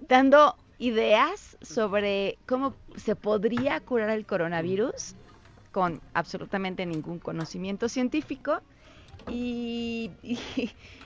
[0.00, 5.14] dando ideas sobre cómo se podría curar el coronavirus
[5.72, 8.60] con absolutamente ningún conocimiento científico
[10.22, 10.38] y,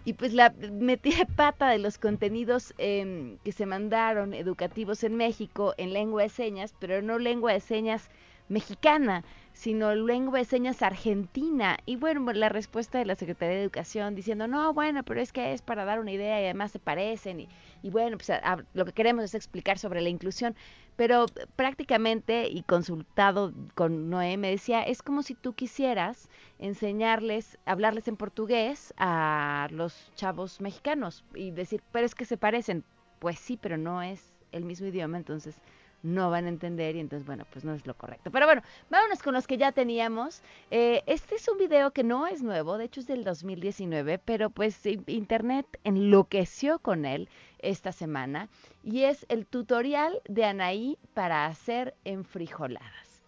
[0.05, 5.17] y, pues la metida de pata de los contenidos eh, que se mandaron educativos en
[5.17, 8.11] México en lengua de señas, pero no lengua de señas
[8.49, 11.77] mexicana, sino lengua de señas argentina.
[11.87, 15.53] Y bueno, la respuesta de la Secretaría de Educación diciendo, no, bueno, pero es que
[15.53, 17.49] es para dar una idea y además se parecen.
[17.83, 18.31] Y, bueno, pues
[18.75, 20.55] lo que queremos es explicar sobre la inclusión.
[20.97, 28.09] Pero prácticamente, y consultado con Noé, me decía, es como si tú quisieras enseñarles, hablarles
[28.09, 32.85] en portugués a los chavos mexicanos y decir, pero es que se parecen.
[33.19, 35.61] Pues sí, pero no es el mismo idioma, entonces
[36.03, 38.31] no van a entender y entonces, bueno, pues no es lo correcto.
[38.31, 40.43] Pero bueno, vámonos con los que ya teníamos.
[40.71, 44.51] Eh, este es un video que no es nuevo, de hecho es del 2019, pero
[44.51, 48.49] pues Internet enloqueció con él esta semana
[48.83, 53.23] y es el tutorial de Anaí para hacer enfrijoladas.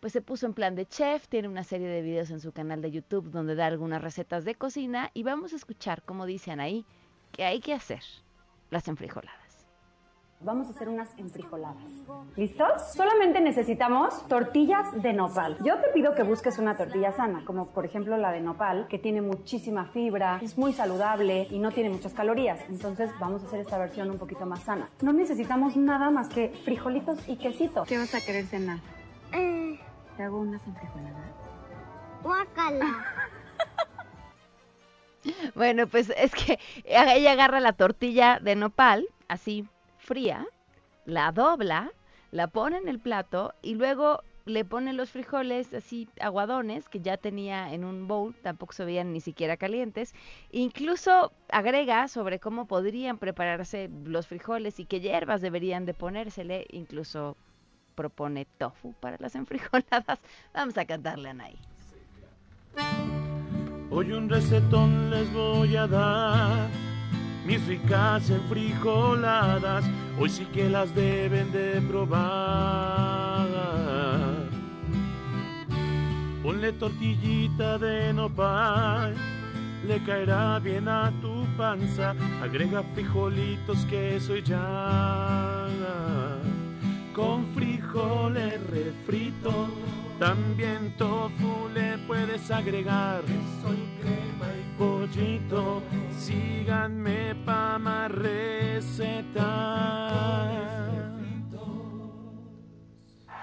[0.00, 2.80] Pues se puso en plan de chef, tiene una serie de videos en su canal
[2.80, 6.84] de YouTube donde da algunas recetas de cocina y vamos a escuchar cómo dice Anaí
[7.32, 8.02] que hay que hacer
[8.70, 9.45] las enfrijoladas.
[10.40, 11.82] Vamos a hacer unas enfrijoladas.
[12.36, 12.92] ¿Listos?
[12.92, 15.56] Solamente necesitamos tortillas de nopal.
[15.64, 18.98] Yo te pido que busques una tortilla sana, como por ejemplo la de nopal, que
[18.98, 22.60] tiene muchísima fibra, es muy saludable y no tiene muchas calorías.
[22.68, 24.90] Entonces vamos a hacer esta versión un poquito más sana.
[25.00, 27.84] No necesitamos nada más que frijolitos y quesito.
[27.84, 28.78] ¿Qué vas a querer cenar?
[29.30, 31.32] ¿Te hago unas enfrijoladas?
[32.22, 32.86] Guácala.
[35.56, 39.66] Bueno, pues es que ella agarra la tortilla de nopal, así
[40.06, 40.46] fría,
[41.04, 41.92] la dobla,
[42.30, 47.16] la pone en el plato y luego le pone los frijoles así aguadones que ya
[47.16, 50.14] tenía en un bowl, tampoco se veían ni siquiera calientes.
[50.52, 56.66] Incluso agrega sobre cómo podrían prepararse los frijoles y qué hierbas deberían de ponérsele.
[56.70, 57.36] Incluso
[57.96, 60.20] propone tofu para las enfrijoladas.
[60.54, 61.58] Vamos a cantarle a Anaí.
[63.90, 66.70] Hoy un recetón les voy a dar,
[67.46, 69.84] mis ricas enfrijoladas,
[70.18, 73.46] hoy sí que las deben de probar.
[76.42, 79.14] Ponle tortillita de nopal,
[79.86, 85.68] le caerá bien a tu panza, agrega frijolitos, queso y ya.
[87.14, 89.68] Con frijoles refrito,
[90.18, 93.22] también tofu le puedes agregar.
[93.62, 95.82] Soy crema pollito,
[96.18, 99.36] síganme pa' más recetas.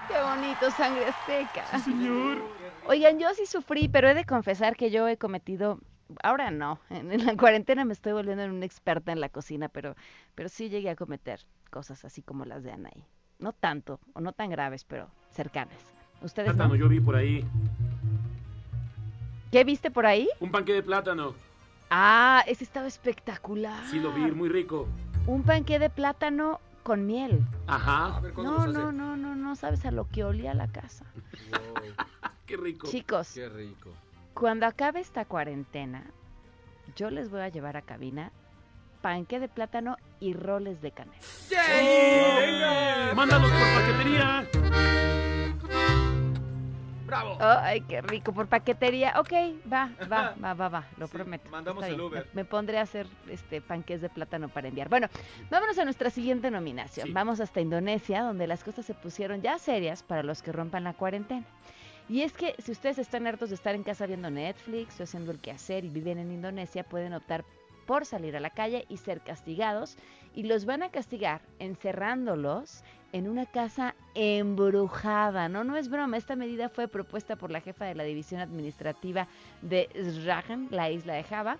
[0.08, 1.78] Qué bonito, sangre azteca.
[1.78, 2.38] señor.
[2.86, 5.80] Oigan, yo sí sufrí, pero he de confesar que yo he cometido,
[6.22, 9.96] ahora no, en, la cuarentena me estoy volviendo en una experta en la cocina, pero,
[10.34, 13.04] pero sí llegué a cometer cosas así como las de Anaí.
[13.38, 15.78] No tanto, o no tan graves, pero cercanas.
[16.22, 16.74] ¿Ustedes no?
[16.76, 17.44] Yo vi por ahí.
[19.54, 20.28] ¿Qué viste por ahí?
[20.40, 21.32] Un panque de plátano.
[21.88, 23.86] Ah, ese estaba espectacular.
[23.88, 24.88] Sí, lo vi, muy rico.
[25.28, 27.40] Un panqué de plátano con miel.
[27.68, 28.20] Ajá.
[28.36, 31.04] No, no, no, no, no sabes a lo que olía la casa.
[32.46, 32.88] Qué rico.
[32.88, 33.90] Chicos, Qué rico.
[34.34, 36.02] cuando acabe esta cuarentena,
[36.96, 38.32] yo les voy a llevar a cabina
[39.02, 41.22] panqué de plátano y roles de canela.
[43.14, 44.48] Mándalos por paquetería.
[47.14, 47.36] ¡Bravo!
[47.40, 49.14] Ay, qué rico, por paquetería.
[49.18, 49.32] Ok,
[49.72, 51.48] va, va, va, va, va, lo prometo.
[51.50, 52.00] mandamos el.
[52.00, 52.26] Uber.
[52.32, 54.88] Me, me pondré a hacer este panqués de plátano para enviar.
[54.88, 55.08] Bueno,
[55.50, 57.12] vámonos a nuestra siguiente nominación.
[57.12, 60.94] Vamos hasta Indonesia, donde las cosas se pusieron ya serias para los que rompan la
[60.94, 61.44] cuarentena.
[62.08, 65.32] Y es que si ustedes están hartos de estar en casa viendo Netflix o haciendo
[65.32, 67.44] el quehacer y viven en Indonesia, pueden optar
[67.86, 69.96] por salir a la calle y ser castigados.
[70.34, 72.82] Y los van a castigar encerrándolos
[73.14, 75.48] en una casa embrujada.
[75.48, 76.16] No, no es broma.
[76.16, 79.28] Esta medida fue propuesta por la jefa de la división administrativa
[79.62, 81.56] de Sragen, la isla de Java.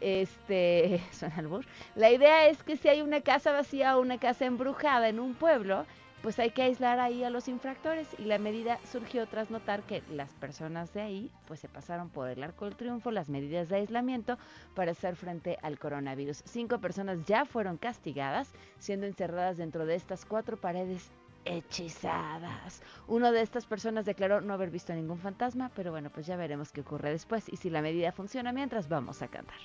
[0.00, 1.64] Este, suena albur.
[1.94, 5.34] La idea es que si hay una casa vacía o una casa embrujada en un
[5.34, 5.86] pueblo,
[6.22, 10.02] pues hay que aislar ahí a los infractores y la medida surgió tras notar que
[10.10, 13.76] las personas de ahí pues se pasaron por el arco del triunfo las medidas de
[13.76, 14.38] aislamiento
[14.74, 16.42] para hacer frente al coronavirus.
[16.44, 21.10] Cinco personas ya fueron castigadas siendo encerradas dentro de estas cuatro paredes
[21.46, 22.82] hechizadas.
[23.06, 26.72] Uno de estas personas declaró no haber visto ningún fantasma, pero bueno, pues ya veremos
[26.72, 29.56] qué ocurre después y si la medida funciona mientras vamos a cantar.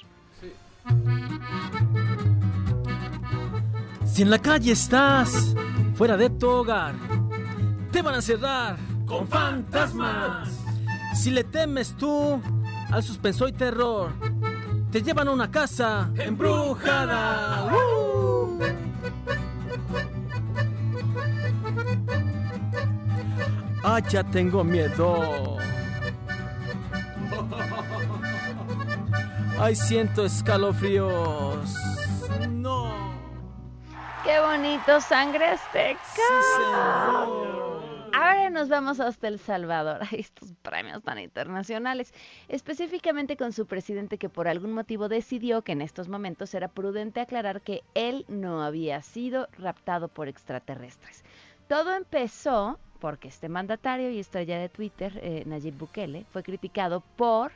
[4.06, 5.56] Si en la calle estás,
[6.02, 6.96] fuera de tu hogar,
[7.92, 10.50] te van a cerrar con fantasmas.
[11.14, 12.42] Si le temes tú
[12.90, 14.12] al suspenso y terror,
[14.92, 17.72] te llevan a una casa embrujada.
[17.72, 18.60] ¡Uh!
[23.84, 25.58] Ay, ya tengo miedo.
[29.60, 31.70] Ay, siento escalofríos.
[34.24, 36.00] ¡Qué bonito, sangre azteca!
[38.14, 42.14] Ahora nos vamos hasta El Salvador, a estos premios tan internacionales,
[42.48, 47.20] específicamente con su presidente que por algún motivo decidió que en estos momentos era prudente
[47.20, 51.24] aclarar que él no había sido raptado por extraterrestres.
[51.68, 57.52] Todo empezó porque este mandatario y estrella de Twitter, eh, Nayib Bukele, fue criticado por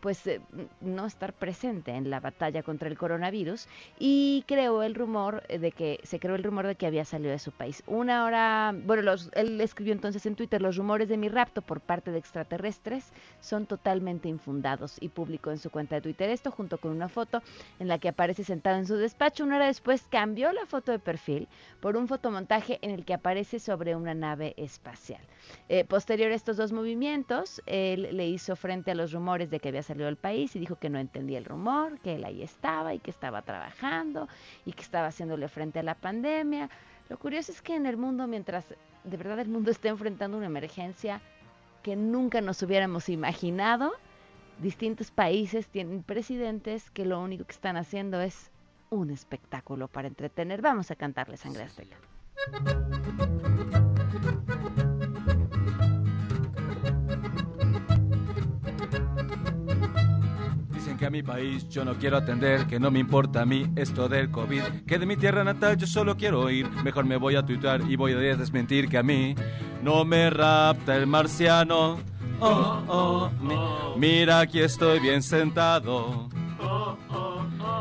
[0.00, 0.40] pues eh,
[0.80, 5.72] no estar presente en la batalla contra el coronavirus y creó el rumor eh, de
[5.72, 7.82] que se creó el rumor de que había salido de su país.
[7.86, 11.80] Una hora, bueno, los, él escribió entonces en Twitter los rumores de mi rapto por
[11.80, 16.78] parte de extraterrestres son totalmente infundados y publicó en su cuenta de Twitter esto junto
[16.78, 17.42] con una foto
[17.78, 19.44] en la que aparece sentado en su despacho.
[19.44, 21.48] Una hora después cambió la foto de perfil
[21.80, 25.20] por un fotomontaje en el que aparece sobre una nave espacial.
[25.68, 29.68] Eh, posterior a estos dos movimientos, él le hizo frente a los rumores de que
[29.68, 32.94] había salido del país y dijo que no entendía el rumor, que él ahí estaba
[32.94, 34.28] y que estaba trabajando
[34.64, 36.70] y que estaba haciéndole frente a la pandemia.
[37.08, 38.66] Lo curioso es que en el mundo, mientras
[39.04, 41.20] de verdad el mundo está enfrentando una emergencia
[41.82, 43.92] que nunca nos hubiéramos imaginado,
[44.60, 48.50] distintos países tienen presidentes que lo único que están haciendo es
[48.90, 50.60] un espectáculo para entretener.
[50.60, 51.96] Vamos a cantarle Sangre Azteca.
[61.00, 64.06] Que a mi país yo no quiero atender, que no me importa a mí esto
[64.06, 66.68] del COVID, que de mi tierra natal yo solo quiero ir.
[66.84, 69.34] Mejor me voy a tuitar y voy a desmentir que a mí
[69.82, 71.98] no me rapta el marciano.
[72.38, 76.28] Oh, oh, mi- mira aquí estoy bien sentado.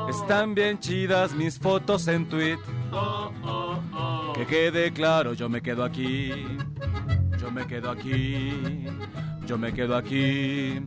[0.09, 2.57] Están bien chidas mis fotos en tweet.
[4.33, 6.31] Que quede claro, yo me quedo aquí.
[7.39, 8.85] Yo me quedo aquí.
[9.45, 10.79] Yo me quedo aquí.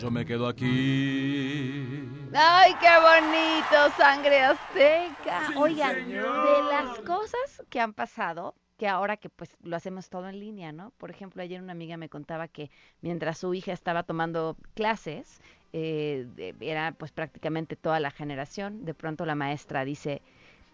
[0.00, 2.08] Yo me quedo aquí.
[2.34, 3.94] ¡Ay, qué bonito!
[3.98, 5.52] Sangre Azteca.
[5.58, 10.40] Oigan, de las cosas que han pasado, que ahora que pues lo hacemos todo en
[10.40, 10.92] línea, ¿no?
[10.96, 12.70] Por ejemplo, ayer una amiga me contaba que
[13.02, 15.42] mientras su hija estaba tomando clases,
[15.74, 20.22] eh, era pues prácticamente toda la generación, de pronto la maestra dice,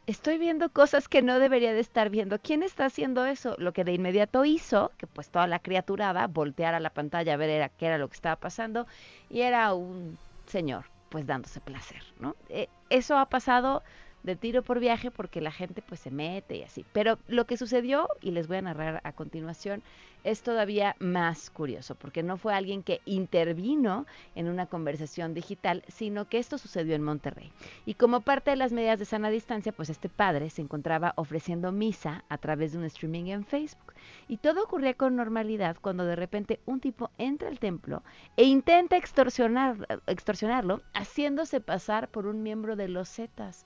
[0.07, 2.39] estoy viendo cosas que no debería de estar viendo.
[2.39, 3.57] ¿Quién está haciendo eso?
[3.59, 7.51] Lo que de inmediato hizo, que pues toda la criaturada volteara la pantalla a ver
[7.51, 8.87] era, qué era lo que estaba pasando,
[9.29, 12.37] y era un señor pues dándose placer, ¿no?
[12.49, 13.83] Eh, eso ha pasado
[14.27, 16.85] de tiro por viaje porque la gente pues se mete y así.
[16.93, 19.83] Pero lo que sucedió, y les voy a narrar a continuación,
[20.25, 26.29] es todavía más curioso, porque no fue alguien que intervino en una conversación digital, sino
[26.29, 27.53] que esto sucedió en Monterrey.
[27.85, 31.71] Y como parte de las medidas de sana distancia, pues este padre se encontraba ofreciendo
[31.71, 33.95] misa a través de un streaming en Facebook.
[34.27, 38.03] Y todo ocurría con normalidad cuando de repente un tipo entra al templo
[38.37, 43.65] e intenta extorsionar, extorsionarlo, haciéndose pasar por un miembro de los Zetas.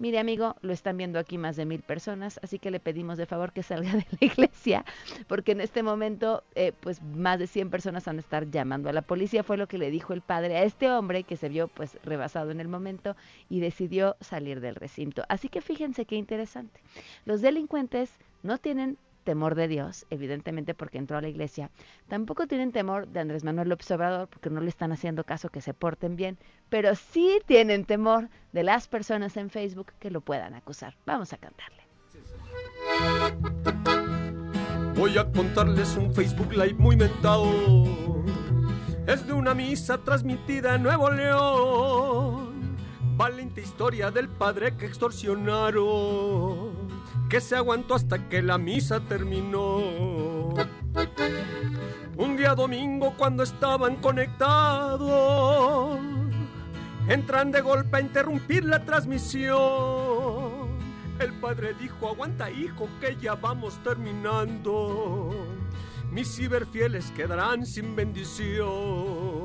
[0.00, 3.26] Mire, amigo, lo están viendo aquí más de mil personas, así que le pedimos de
[3.26, 4.84] favor que salga de la iglesia,
[5.26, 8.92] porque en este momento, eh, pues más de 100 personas van a estar llamando a
[8.92, 9.42] la policía.
[9.42, 12.50] Fue lo que le dijo el padre a este hombre que se vio pues rebasado
[12.52, 13.16] en el momento
[13.48, 15.24] y decidió salir del recinto.
[15.28, 16.80] Así que fíjense qué interesante.
[17.24, 18.10] Los delincuentes
[18.42, 21.70] no tienen temor de Dios, evidentemente porque entró a la iglesia.
[22.08, 25.60] Tampoco tienen temor de Andrés Manuel López Obrador porque no le están haciendo caso que
[25.60, 26.38] se porten bien,
[26.70, 30.96] pero sí tienen temor de las personas en Facebook que lo puedan acusar.
[31.04, 31.82] Vamos a cantarle.
[34.96, 37.52] Voy a contarles un Facebook Live muy mentado.
[39.06, 42.78] Es de una misa transmitida en Nuevo León.
[43.18, 46.87] Valiente historia del padre que extorsionaron.
[47.28, 49.78] Que se aguantó hasta que la misa terminó.
[52.16, 55.98] Un día domingo cuando estaban conectados.
[57.08, 60.68] Entran de golpe a interrumpir la transmisión.
[61.18, 65.30] El padre dijo, aguanta hijo, que ya vamos terminando.
[66.10, 69.44] Mis ciberfieles quedarán sin bendición.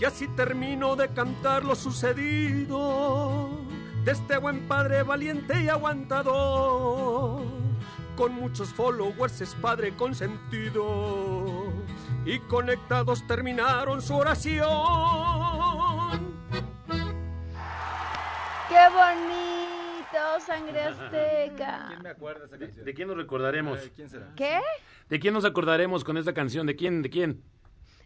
[0.00, 3.63] Y así termino de cantar lo sucedido.
[4.04, 7.42] De este buen padre valiente y aguantador.
[8.16, 11.72] Con muchos followers es padre consentido.
[12.26, 14.68] Y conectados terminaron su oración.
[18.68, 21.84] ¡Qué bonito, sangre azteca!
[21.88, 22.84] ¿Quién me acuerda esa canción?
[22.84, 23.78] ¿De quién nos recordaremos?
[23.94, 24.32] ¿Quién será?
[24.36, 24.60] ¿Qué?
[25.08, 26.66] ¿De quién nos acordaremos con esta canción?
[26.66, 27.02] ¿De quién?
[27.02, 27.42] ¿De quién?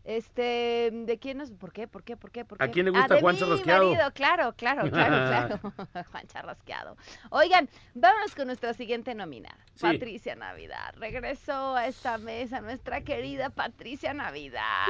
[0.08, 2.64] Este, ¿de quién nos, por qué, por qué, por qué, por qué?
[2.64, 3.90] ¿A quién le Ah, gusta de Juan mi Charrasqueado?
[3.90, 5.60] marido, claro, claro, claro, claro.
[6.10, 6.96] Juan Charrasqueado.
[7.28, 9.82] Oigan, vámonos con nuestra siguiente nominada, Sí.
[9.82, 10.94] Patricia Navidad.
[10.96, 14.86] Regresó a esta mesa nuestra querida Patricia Navidad.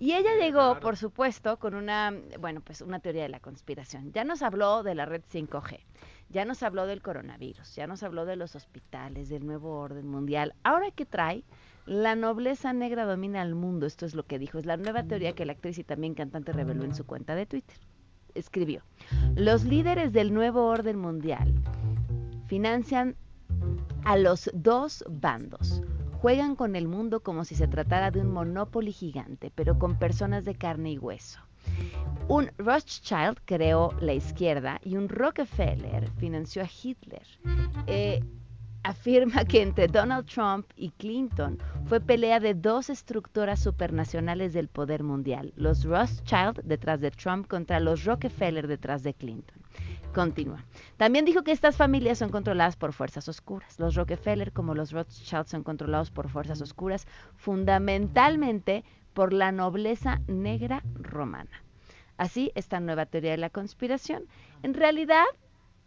[0.00, 2.10] Y ella llegó, por supuesto, con una,
[2.40, 4.10] bueno, pues una teoría de la conspiración.
[4.12, 5.80] Ya nos habló de la red 5G.
[6.30, 10.54] Ya nos habló del coronavirus, ya nos habló de los hospitales, del nuevo orden mundial.
[10.64, 11.44] Ahora qué trae,
[11.86, 13.86] la nobleza negra domina el mundo.
[13.86, 14.58] Esto es lo que dijo.
[14.58, 17.46] Es la nueva teoría que la actriz y también cantante reveló en su cuenta de
[17.46, 17.76] Twitter.
[18.34, 18.82] Escribió,
[19.34, 21.54] los líderes del nuevo orden mundial
[22.46, 23.16] financian
[24.04, 25.82] a los dos bandos.
[26.12, 30.44] Juegan con el mundo como si se tratara de un monopoly gigante, pero con personas
[30.44, 31.40] de carne y hueso.
[32.28, 37.26] Un Rothschild creó la izquierda y un Rockefeller financió a Hitler.
[37.86, 38.22] Eh,
[38.84, 45.02] afirma que entre Donald Trump y Clinton fue pelea de dos estructuras supernacionales del poder
[45.02, 49.58] mundial, los Rothschild detrás de Trump contra los Rockefeller detrás de Clinton.
[50.12, 50.64] Continúa.
[50.98, 53.78] También dijo que estas familias son controladas por fuerzas oscuras.
[53.78, 57.06] Los Rockefeller como los Rothschild son controlados por fuerzas oscuras,
[57.36, 61.62] fundamentalmente por la nobleza negra romana.
[62.18, 64.24] Así, esta nueva teoría de la conspiración,
[64.62, 65.24] en realidad,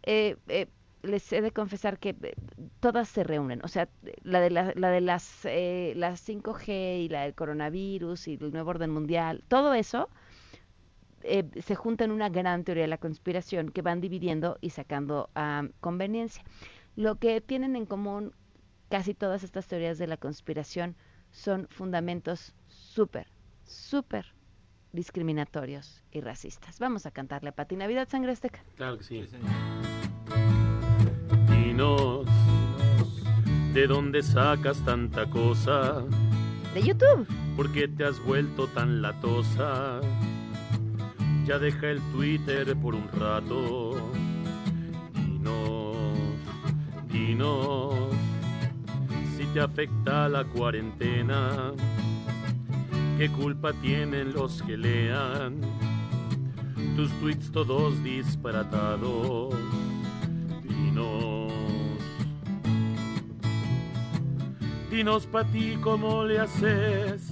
[0.02, 0.66] eh, eh,
[1.06, 2.34] les he de confesar que eh,
[2.80, 3.60] todas se reúnen.
[3.64, 3.88] O sea,
[4.22, 8.52] la de, la, la de las, eh, las 5G y la del coronavirus y el
[8.52, 10.08] nuevo orden mundial, todo eso
[11.22, 15.28] eh, se junta en una gran teoría de la conspiración que van dividiendo y sacando
[15.34, 16.44] a conveniencia.
[16.94, 18.32] Lo que tienen en común
[18.88, 20.96] casi todas estas teorías de la conspiración
[21.32, 23.26] son fundamentos súper,
[23.64, 24.34] súper
[24.92, 26.78] discriminatorios y racistas.
[26.78, 28.64] Vamos a cantarle a Pati Navidad Sangre Azteca.
[28.76, 29.26] Claro que sí.
[33.74, 36.02] ¿De dónde sacas tanta cosa?
[36.72, 37.26] De YouTube.
[37.54, 40.00] ¿Por qué te has vuelto tan latosa?
[41.44, 44.10] Ya deja el Twitter por un rato.
[45.12, 45.96] Dinos,
[47.12, 47.94] dinos,
[49.36, 51.72] si te afecta la cuarentena,
[53.18, 55.60] ¿qué culpa tienen los que lean
[56.96, 59.54] tus tweets todos disparatados?
[60.62, 61.35] Dinos,
[64.96, 67.28] dinos pa' ti cómo le haces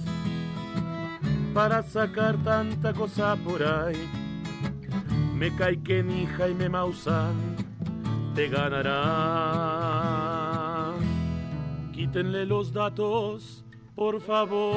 [1.51, 4.07] para sacar tanta cosa por ahí.
[5.33, 7.55] Me cae que ni Jaime Maussan
[8.35, 8.93] te ganará.
[11.91, 14.75] Quítenle los datos, por favor.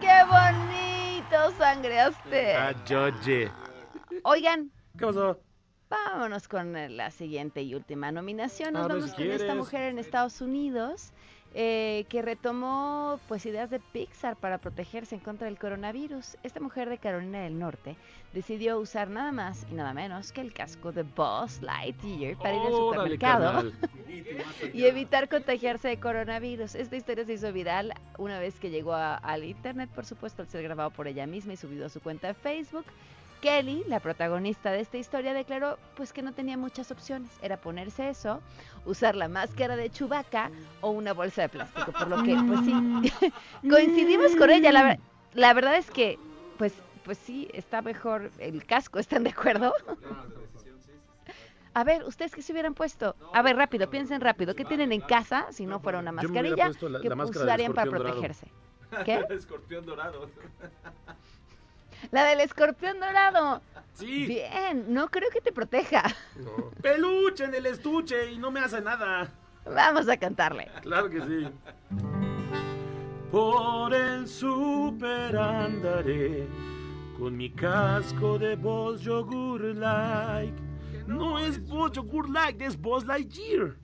[0.00, 2.70] ¡Qué bonito, Sangre Azteca!
[2.70, 3.48] Ah, George.
[4.24, 5.38] Oigan, ¿Qué pasó?
[5.90, 8.74] Vámonos con eh, la siguiente y última nominación.
[8.74, 11.12] Nos A ver vamos con esta mujer en Estados Unidos
[11.52, 16.36] eh, que retomó pues ideas de Pixar para protegerse en contra del coronavirus.
[16.44, 17.96] Esta mujer de Carolina del Norte
[18.32, 22.60] decidió usar nada más y nada menos que el casco de Buzz Lightyear para ir
[22.62, 23.72] al supermercado
[24.72, 26.76] y evitar contagiarse de coronavirus.
[26.76, 30.48] Esta historia se hizo viral una vez que llegó a- al internet, por supuesto, al
[30.48, 32.84] ser grabado por ella misma y subido a su cuenta de Facebook.
[33.40, 37.30] Kelly, la protagonista de esta historia, declaró pues que no tenía muchas opciones.
[37.42, 38.40] Era ponerse eso,
[38.84, 41.92] usar la máscara de Chewbacca o una bolsa de plástico.
[41.92, 42.72] Por lo que, pues sí,
[43.68, 44.72] coincidimos con ella.
[44.72, 45.00] La, ver-
[45.34, 46.18] la verdad es que,
[46.58, 46.74] pues,
[47.04, 48.98] pues sí, está mejor el casco.
[48.98, 49.72] ¿Están de acuerdo?
[51.72, 53.14] A ver, ¿ustedes qué se hubieran puesto?
[53.32, 54.54] A ver, rápido, piensen rápido.
[54.56, 58.04] ¿Qué tienen en casa si no fuera una mascarilla la- la del usarían para dorado.
[58.20, 58.48] protegerse?
[59.04, 59.24] ¿Qué?
[59.30, 60.28] Escorpión dorado.
[62.10, 63.62] La del escorpión dorado.
[63.94, 64.26] Sí.
[64.26, 66.02] Bien, no creo que te proteja.
[66.82, 69.28] Peluche en el estuche y no me hace nada.
[69.64, 70.70] Vamos a cantarle.
[70.82, 71.48] Claro que sí.
[73.30, 76.48] Por el super andaré
[77.18, 80.60] con mi casco de Boss Yogur Like.
[81.06, 83.76] No es Boss Yogur Like, es Boss Lightyear.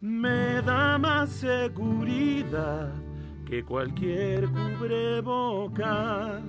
[0.00, 2.92] Me da más seguridad
[3.46, 6.42] que cualquier cubrebocas.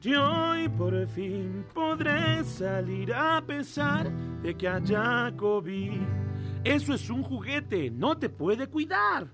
[0.00, 4.08] Y hoy por fin podré salir a pesar
[4.42, 6.00] de que haya COVID.
[6.64, 9.26] Eso es un juguete, no te puede cuidar.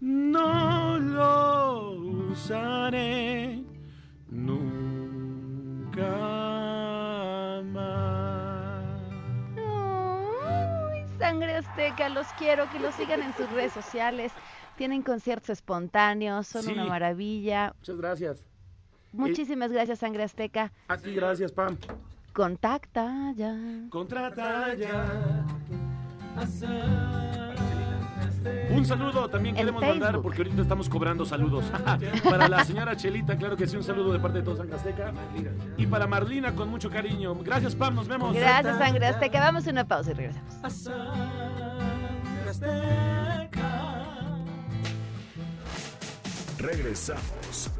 [0.00, 1.92] No lo
[2.32, 3.62] usaré
[4.28, 6.02] nunca
[7.64, 9.00] más.
[9.56, 14.32] Ay, Sangre Azteca, los quiero, que los sigan en sus redes sociales.
[14.76, 16.72] Tienen conciertos espontáneos, son Sí.
[16.72, 17.72] una maravilla.
[17.78, 18.44] Muchas gracias.
[19.14, 20.72] Muchísimas gracias, Sangre Azteca.
[20.88, 21.76] A ti, gracias, Pam.
[22.32, 23.56] Contacta ya.
[23.90, 25.44] Contrata ya.
[28.70, 31.64] Un saludo también queremos mandar porque ahorita estamos cobrando saludos.
[32.24, 35.12] para la señora Chelita, claro que sí, un saludo de parte de todos San Azteca.
[35.76, 37.34] Y para Marlina, con mucho cariño.
[37.36, 38.34] Gracias, Pam, nos vemos.
[38.34, 39.40] Gracias, Sangre Azteca.
[39.40, 40.90] Vamos a una pausa y regresamos.
[46.58, 47.70] Regresamos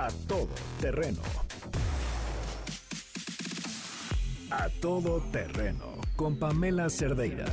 [0.00, 0.48] a todo
[0.80, 1.20] terreno.
[4.50, 7.44] A todo terreno con Pamela Cerdeira.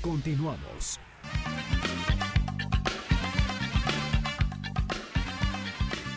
[0.00, 0.98] Continuamos.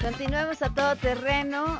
[0.01, 1.79] Continuamos a todo terreno.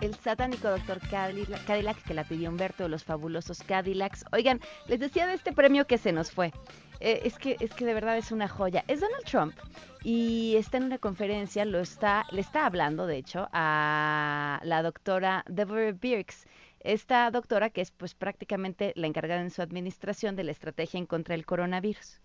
[0.00, 4.24] El satánico doctor Cadillac, que la pidió Humberto de los fabulosos Cadillacs.
[4.32, 6.52] Oigan, les decía de este premio que se nos fue.
[7.00, 8.84] Eh, es que es que de verdad es una joya.
[8.88, 9.54] Es Donald Trump
[10.02, 15.44] y está en una conferencia, lo está le está hablando de hecho a la doctora
[15.48, 16.46] Deborah Birx.
[16.80, 21.06] Esta doctora que es pues prácticamente la encargada en su administración de la estrategia en
[21.06, 22.20] contra del coronavirus.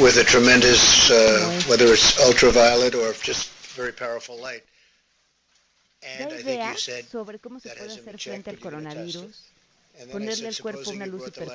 [0.00, 4.62] with a tremendous, uh, whether it's ultraviolet or just very powerful light.
[6.02, 9.53] And I think you said sobre cómo se puede hacer frente al coronavirus,
[10.10, 11.52] ponerle al cuerpo una luz or.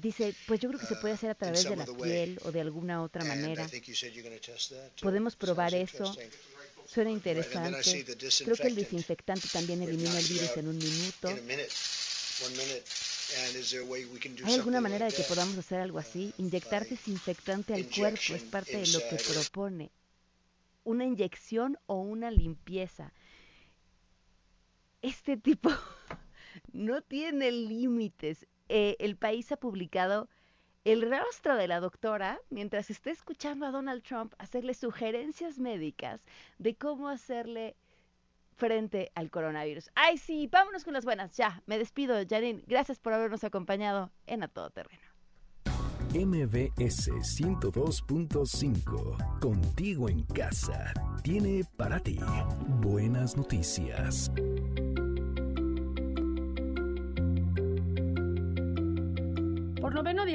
[0.00, 2.60] Dice, pues yo creo que se puede hacer a través de la piel o de
[2.60, 3.68] alguna otra manera.
[5.00, 6.16] Podemos probar eso.
[6.86, 8.04] Suena interesante.
[8.44, 11.28] Creo que el desinfectante también elimina el virus en un minuto.
[14.44, 16.32] ¿Hay alguna manera de que podamos hacer algo así?
[16.38, 19.90] Inyectar desinfectante al cuerpo es parte de lo que propone.
[20.84, 23.12] Una inyección o una limpieza.
[25.04, 25.68] Este tipo
[26.72, 28.46] no tiene límites.
[28.70, 30.30] Eh, el país ha publicado
[30.84, 36.24] el rostro de la doctora mientras está escuchando a Donald Trump hacerle sugerencias médicas
[36.58, 37.76] de cómo hacerle
[38.56, 39.90] frente al coronavirus.
[39.94, 41.36] Ay, sí, vámonos con las buenas.
[41.36, 42.62] Ya, me despido, Janine.
[42.66, 45.02] Gracias por habernos acompañado en A Todo Terreno.
[46.14, 52.18] MBS 102.5, contigo en casa, tiene para ti
[52.80, 54.32] buenas noticias.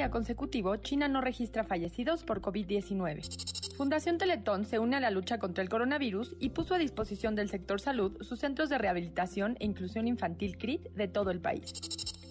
[0.00, 3.76] Día consecutivo, China no registra fallecidos por COVID-19.
[3.76, 7.50] Fundación Teletón se une a la lucha contra el coronavirus y puso a disposición del
[7.50, 11.74] sector salud sus centros de rehabilitación e inclusión infantil CRIT de todo el país.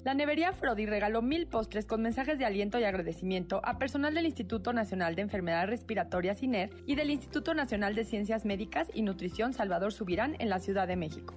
[0.04, 4.26] La nevería Frodi regaló mil postres con mensajes de aliento y agradecimiento a personal del
[4.26, 9.54] Instituto Nacional de Enfermedades Respiratorias INER y del Instituto Nacional de Ciencias Médicas y Nutrición
[9.54, 11.36] Salvador Subirán en la Ciudad de México.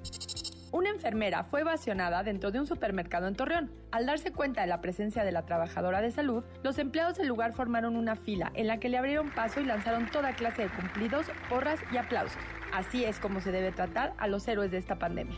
[0.73, 3.70] Una enfermera fue evasionada dentro de un supermercado en Torreón.
[3.91, 7.53] Al darse cuenta de la presencia de la trabajadora de salud, los empleados del lugar
[7.53, 11.27] formaron una fila en la que le abrieron paso y lanzaron toda clase de cumplidos,
[11.51, 12.39] porras y aplausos.
[12.73, 15.37] Así es como se debe tratar a los héroes de esta pandemia.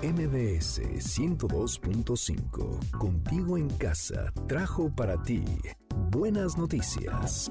[0.00, 5.42] MBS 102.5, contigo en casa, trajo para ti
[6.10, 7.50] buenas noticias.